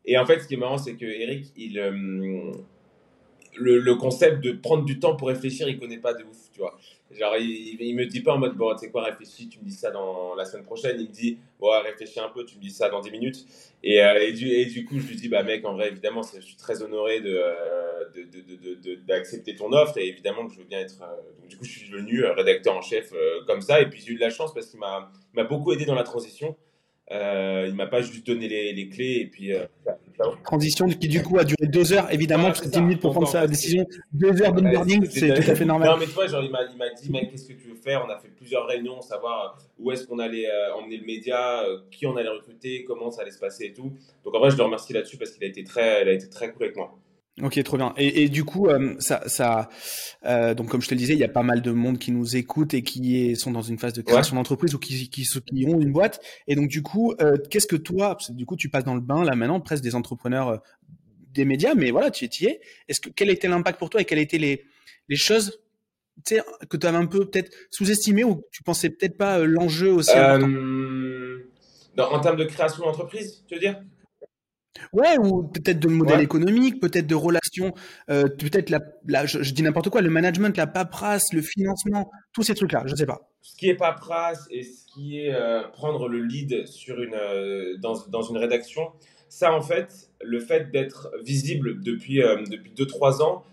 [0.05, 4.53] Et en fait, ce qui est marrant, c'est que Eric, il, le, le, concept de
[4.53, 6.79] prendre du temps pour réfléchir, il connaît pas de ouf, tu vois.
[7.11, 9.65] Genre, il, il, me dit pas en mode, bon, tu sais quoi, réfléchis, tu me
[9.65, 11.01] dis ça dans la semaine prochaine.
[11.01, 13.47] Il me dit, bon, réfléchis un peu, tu me dis ça dans 10 minutes.
[13.83, 16.21] Et, euh, et, du, et, du, coup, je lui dis, bah, mec, en vrai, évidemment,
[16.23, 17.21] je suis très honoré
[19.07, 19.97] d'accepter de, de, ton offre.
[19.97, 21.01] Et évidemment je veux bien être.
[21.01, 23.13] Euh, donc, du coup, je suis devenu euh, rédacteur en chef
[23.47, 23.81] comme ça.
[23.81, 26.57] Et puis, j'ai eu de la chance parce qu'il m'a beaucoup aidé dans la transition.
[27.11, 29.53] il m'a pas juste donné les, les clés et puis,
[30.45, 33.29] Transition qui du coup a duré deux heures, évidemment, parce que 10 minutes pour prendre
[33.29, 35.89] sa décision, deux heures d'onboarding, c'est tout à fait normal.
[35.91, 38.05] Non, mais toi, genre, il m'a dit, mec, qu'est-ce que tu veux faire?
[38.07, 41.79] On a fait plusieurs réunions, savoir où est-ce qu'on allait euh, emmener le média, euh,
[41.91, 43.93] qui on allait recruter, comment ça allait se passer et tout.
[44.25, 46.29] Donc en vrai, je le remercie là-dessus parce qu'il a été très, il a été
[46.29, 46.99] très cool avec moi.
[47.43, 47.95] Ok, trop bien.
[47.97, 49.69] Et, et du coup, euh, ça, ça
[50.25, 52.11] euh, donc comme je te le disais, il y a pas mal de monde qui
[52.11, 55.23] nous écoute et qui est, sont dans une phase de création d'entreprise ou qui, qui,
[55.23, 56.21] qui, ont une boîte.
[56.47, 58.95] Et donc du coup, euh, qu'est-ce que toi, parce que du coup, tu passes dans
[58.95, 60.63] le bain là maintenant, presque des entrepreneurs
[61.33, 62.61] des médias, mais voilà, tu, y es.
[62.89, 64.65] Est-ce que quel était l'impact pour toi et quelles étaient les,
[65.09, 65.61] les choses
[66.69, 71.39] que tu avais un peu peut-être sous-estimé ou tu pensais peut-être pas l'enjeu aussi euh,
[71.97, 73.81] En termes de création d'entreprise, tu veux dire?
[74.93, 77.75] Ouais, ou peut-être de modèle économique, peut-être de relations,
[78.11, 82.43] euh, peut-être la, la je, dis n'importe quoi, le management, la paperasse, le financement, tous
[82.43, 83.31] ces trucs-là, je sais pas.
[83.43, 87.77] Ce qui est paperasse et ce qui est euh, prendre le lead sur une, euh,
[87.79, 88.89] dans, dans, une rédaction,
[89.29, 93.45] ça en fait, le fait d'être visible depuis, euh, depuis 2-3 ans,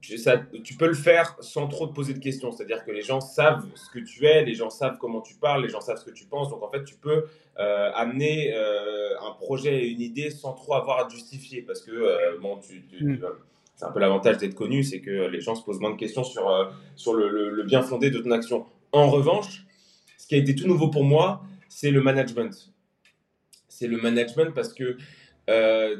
[0.00, 2.50] tu, ça, tu peux le faire sans trop te poser de questions.
[2.52, 5.62] C'est-à-dire que les gens savent ce que tu es, les gens savent comment tu parles,
[5.62, 6.48] les gens savent ce que tu penses.
[6.48, 7.26] Donc en fait, tu peux
[7.58, 11.62] euh, amener euh, un projet et une idée sans trop avoir à te justifier.
[11.62, 13.20] Parce que euh, bon, tu, tu, mm.
[13.76, 16.24] c'est un peu l'avantage d'être connu, c'est que les gens se posent moins de questions
[16.24, 18.64] sur, sur le, le, le, bien fondé de ton action.
[18.92, 19.66] En revanche,
[20.16, 22.72] ce qui a été tout nouveau pour moi, c'est le management.
[23.68, 24.96] C'est le management parce que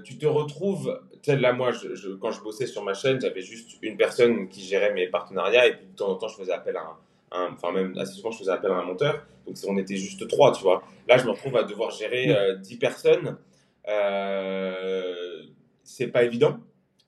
[0.04, 3.78] tu te retrouves, là moi, je, je, quand je bossais sur ma chaîne, j'avais juste
[3.82, 6.76] une personne qui gérait mes partenariats et puis de temps en temps, je faisais appel
[6.76, 6.96] à un,
[7.32, 9.24] un enfin même assez souvent, je faisais appel à un monteur.
[9.46, 10.82] Donc on était juste trois, tu vois.
[11.08, 13.36] Là, je me retrouve à devoir gérer euh, 10 personnes.
[13.88, 15.42] Euh,
[15.82, 16.58] c'est pas évident.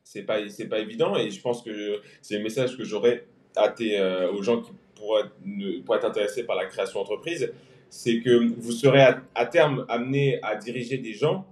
[0.05, 3.69] C'est pas, c'est pas évident et je pense que c'est le message que j'aurais à
[3.69, 5.25] tes, euh, aux gens qui pourraient,
[5.85, 7.53] pourraient être intéressés par la création d'entreprise.
[7.89, 11.47] C'est que vous serez à, à terme amené à diriger des gens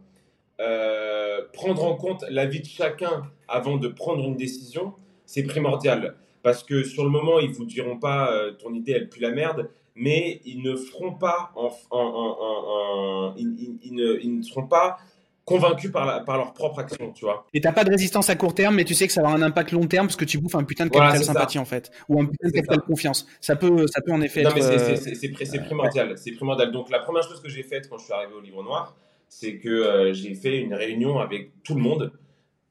[0.61, 4.94] euh, prendre en compte l'avis de chacun avant de prendre une décision,
[5.24, 6.14] c'est primordial.
[6.42, 9.30] Parce que sur le moment, ils vous diront pas euh, ton idée elle pue la
[9.30, 14.42] merde, mais ils ne feront pas en, en, en, ils, ils, ils, ne, ils, ne,
[14.42, 14.98] seront pas
[15.44, 17.46] convaincus par, la, par leur propre action, tu vois.
[17.52, 19.42] Et t'as pas de résistance à court terme, mais tu sais que ça va avoir
[19.42, 21.61] un impact long terme parce que tu bouffes un putain de capital voilà, sympathie ça.
[21.61, 23.26] en fait, ou un putain de capital confiance.
[23.40, 24.42] Ça peut, ça peut en effet.
[24.42, 25.64] Non être, mais c'est euh...
[25.64, 26.16] primordial, ouais.
[26.16, 26.70] c'est primordial.
[26.70, 28.94] Donc la première chose que j'ai faite quand je suis arrivé au Livre Noir,
[29.30, 32.12] c'est que euh, j'ai fait une réunion avec tout le monde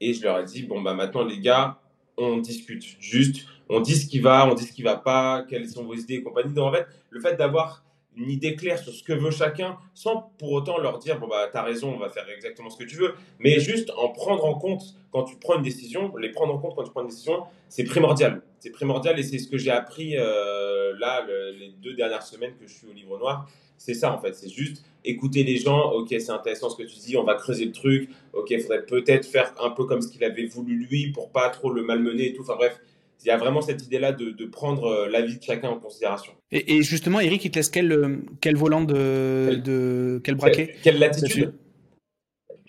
[0.01, 1.79] et je leur ai dit bon bah maintenant les gars
[2.17, 5.69] on discute juste on dit ce qui va on dit ce qui va pas quelles
[5.69, 6.53] sont vos idées et compagnie.
[6.53, 7.85] Donc en fait le fait d'avoir
[8.17, 11.47] une idée claire sur ce que veut chacun sans pour autant leur dire bon bah
[11.51, 14.55] t'as raison on va faire exactement ce que tu veux mais juste en prendre en
[14.55, 17.43] compte quand tu prends une décision les prendre en compte quand tu prends une décision
[17.69, 18.41] c'est primordial.
[18.59, 22.51] C'est primordial et c'est ce que j'ai appris euh, là le, les deux dernières semaines
[22.59, 23.47] que je suis au livre noir
[23.79, 26.99] c'est ça en fait, c'est juste écouter les gens, ok c'est intéressant ce que tu
[26.99, 30.09] dis, on va creuser le truc, ok il faudrait peut-être faire un peu comme ce
[30.09, 32.79] qu'il avait voulu lui pour pas trop le malmener et tout, enfin bref,
[33.23, 36.33] il y a vraiment cette idée-là de, de, prendre euh, l'avis de chacun en considération.
[36.51, 40.35] Et, et, justement, Eric, il te laisse quel, euh, quel volant de, quel, de quel
[40.35, 41.53] braquet Quelle, quelle latitude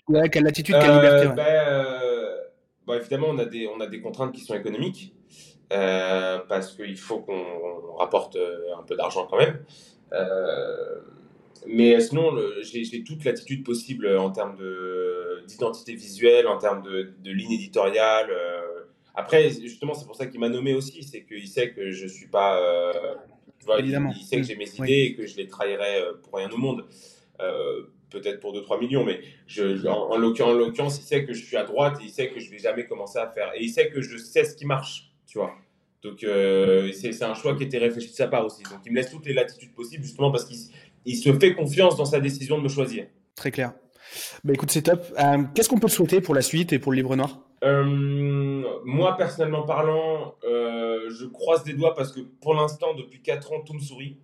[0.07, 1.35] Ouais, quelle latitude, quelle liberté ouais.
[1.39, 2.35] euh,
[2.85, 5.13] bon, évidemment, on a, des, on a des contraintes qui sont économiques,
[5.71, 8.37] euh, parce qu'il faut qu'on rapporte
[8.77, 9.63] un peu d'argent quand même.
[10.13, 10.99] Euh,
[11.67, 14.57] mais sinon, j'ai toute l'attitude possible en termes
[15.47, 18.29] d'identité visuelle, en termes de, de ligne éditoriale.
[18.29, 18.83] Euh.
[19.13, 22.27] Après, justement, c'est pour ça qu'il m'a nommé aussi, c'est qu'il sait que je suis
[22.27, 22.59] pas.
[22.59, 23.15] Euh,
[23.59, 24.13] tu vois, Évidemment.
[24.15, 24.87] Il, sait que j'ai mes oui.
[24.87, 26.85] idées et que je les trahirais pour rien au monde.
[27.39, 31.55] Euh, peut-être pour 2-3 millions, mais je, en, en l'occurrence, il sait que je suis
[31.57, 33.51] à droite et il sait que je vais jamais commencer à faire.
[33.55, 35.55] Et il sait que je sais ce qui marche, tu vois.
[36.03, 38.63] Donc euh, c'est un choix qui était réfléchi de sa part aussi.
[38.63, 40.57] Donc il me laisse toutes les latitudes possibles justement parce qu'il
[41.05, 43.05] il se fait confiance dans sa décision de me choisir.
[43.35, 43.73] Très clair.
[44.43, 45.03] Bah écoute, c'est top.
[45.19, 47.39] Euh, Qu'est-ce qu'on peut te souhaiter pour la suite et pour le livre noir?
[47.63, 47.83] Euh,
[48.83, 53.73] Moi, personnellement parlant, je croise des doigts parce que pour l'instant, depuis 4 ans, tout
[53.73, 54.17] me sourit.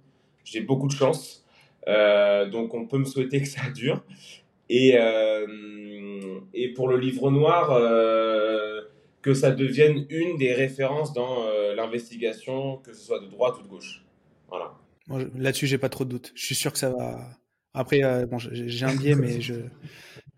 [0.44, 1.46] J'ai beaucoup de chance.
[2.52, 4.04] Donc on peut me souhaiter que ça dure.
[4.70, 4.96] Et,
[6.54, 7.72] et pour le livre noir,
[9.28, 13.64] que ça devienne une des références dans euh, l'investigation, que ce soit de droite ou
[13.64, 14.06] de gauche.
[14.48, 14.72] Voilà.
[15.08, 16.32] Bon, Là-dessus, j'ai pas trop de doute.
[16.34, 17.20] Je suis sûr que ça va.
[17.74, 19.56] Après, euh, bon, j'ai un biais, mais je,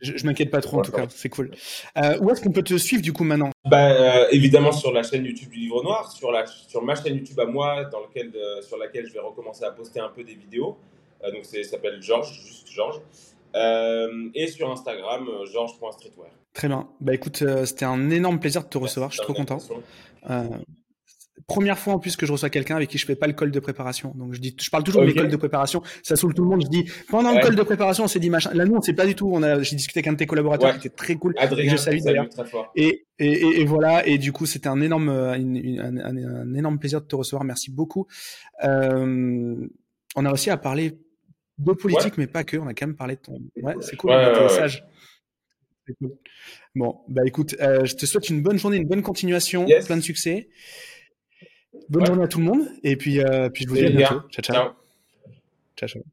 [0.02, 1.06] je, je m'inquiète pas trop en tout cas.
[1.10, 1.52] C'est cool.
[2.00, 3.52] Euh, où est-ce qu'on peut te suivre du coup maintenant?
[3.70, 7.40] Bah, Évidemment sur la chaîne YouTube du Livre Noir, sur, la, sur ma chaîne YouTube
[7.40, 8.32] à moi, dans lequel,
[8.64, 10.80] sur laquelle je vais recommencer à poster un peu des vidéos.
[11.22, 13.02] Donc, ça s'appelle Georges, juste Georges.
[13.56, 16.30] Euh, et sur Instagram, georges.streetwear.
[16.54, 16.88] Très bien.
[17.00, 19.12] Bah écoute, euh, c'était un énorme plaisir de te recevoir.
[19.12, 19.60] Je suis trop content.
[20.30, 20.44] Euh,
[21.48, 23.52] première fois en plus que je reçois quelqu'un avec qui je fais pas le col
[23.52, 24.14] de préparation.
[24.16, 25.82] Donc je dis, je parle toujours de mes cols de préparation.
[26.04, 26.64] Ça saoule tout le monde.
[26.64, 28.52] Je dis pendant le col de préparation, on s'est dit machin.
[28.54, 29.30] Là nous on sait pas du tout.
[29.34, 31.34] On a, j'ai discuté avec un de tes collaborateurs qui était très cool.
[31.38, 32.28] Adrien, je salue d'ailleurs.
[32.76, 34.06] Et, et, et, voilà.
[34.06, 37.44] Et du coup c'était un énorme, un, un, énorme plaisir de te recevoir.
[37.44, 38.06] Merci beaucoup.
[38.64, 39.56] Euh,
[40.16, 40.98] on a aussi à parler
[41.60, 42.58] de politique, mais pas que.
[42.58, 43.42] On a quand même parlé de ton.
[43.62, 44.12] Ouais, c'est cool.
[44.12, 44.84] Ouais, sage.
[46.00, 46.12] Cool.
[46.76, 50.02] Bon, bah écoute, euh, je te souhaite une bonne journée, une bonne continuation, plein de
[50.02, 50.50] succès.
[51.90, 52.68] Bonne journée à tout le monde.
[52.84, 54.22] Et puis, euh, puis je vous dis à bientôt.
[54.30, 54.44] ciao.
[54.44, 54.74] ciao.
[55.76, 56.04] ciao, ciao.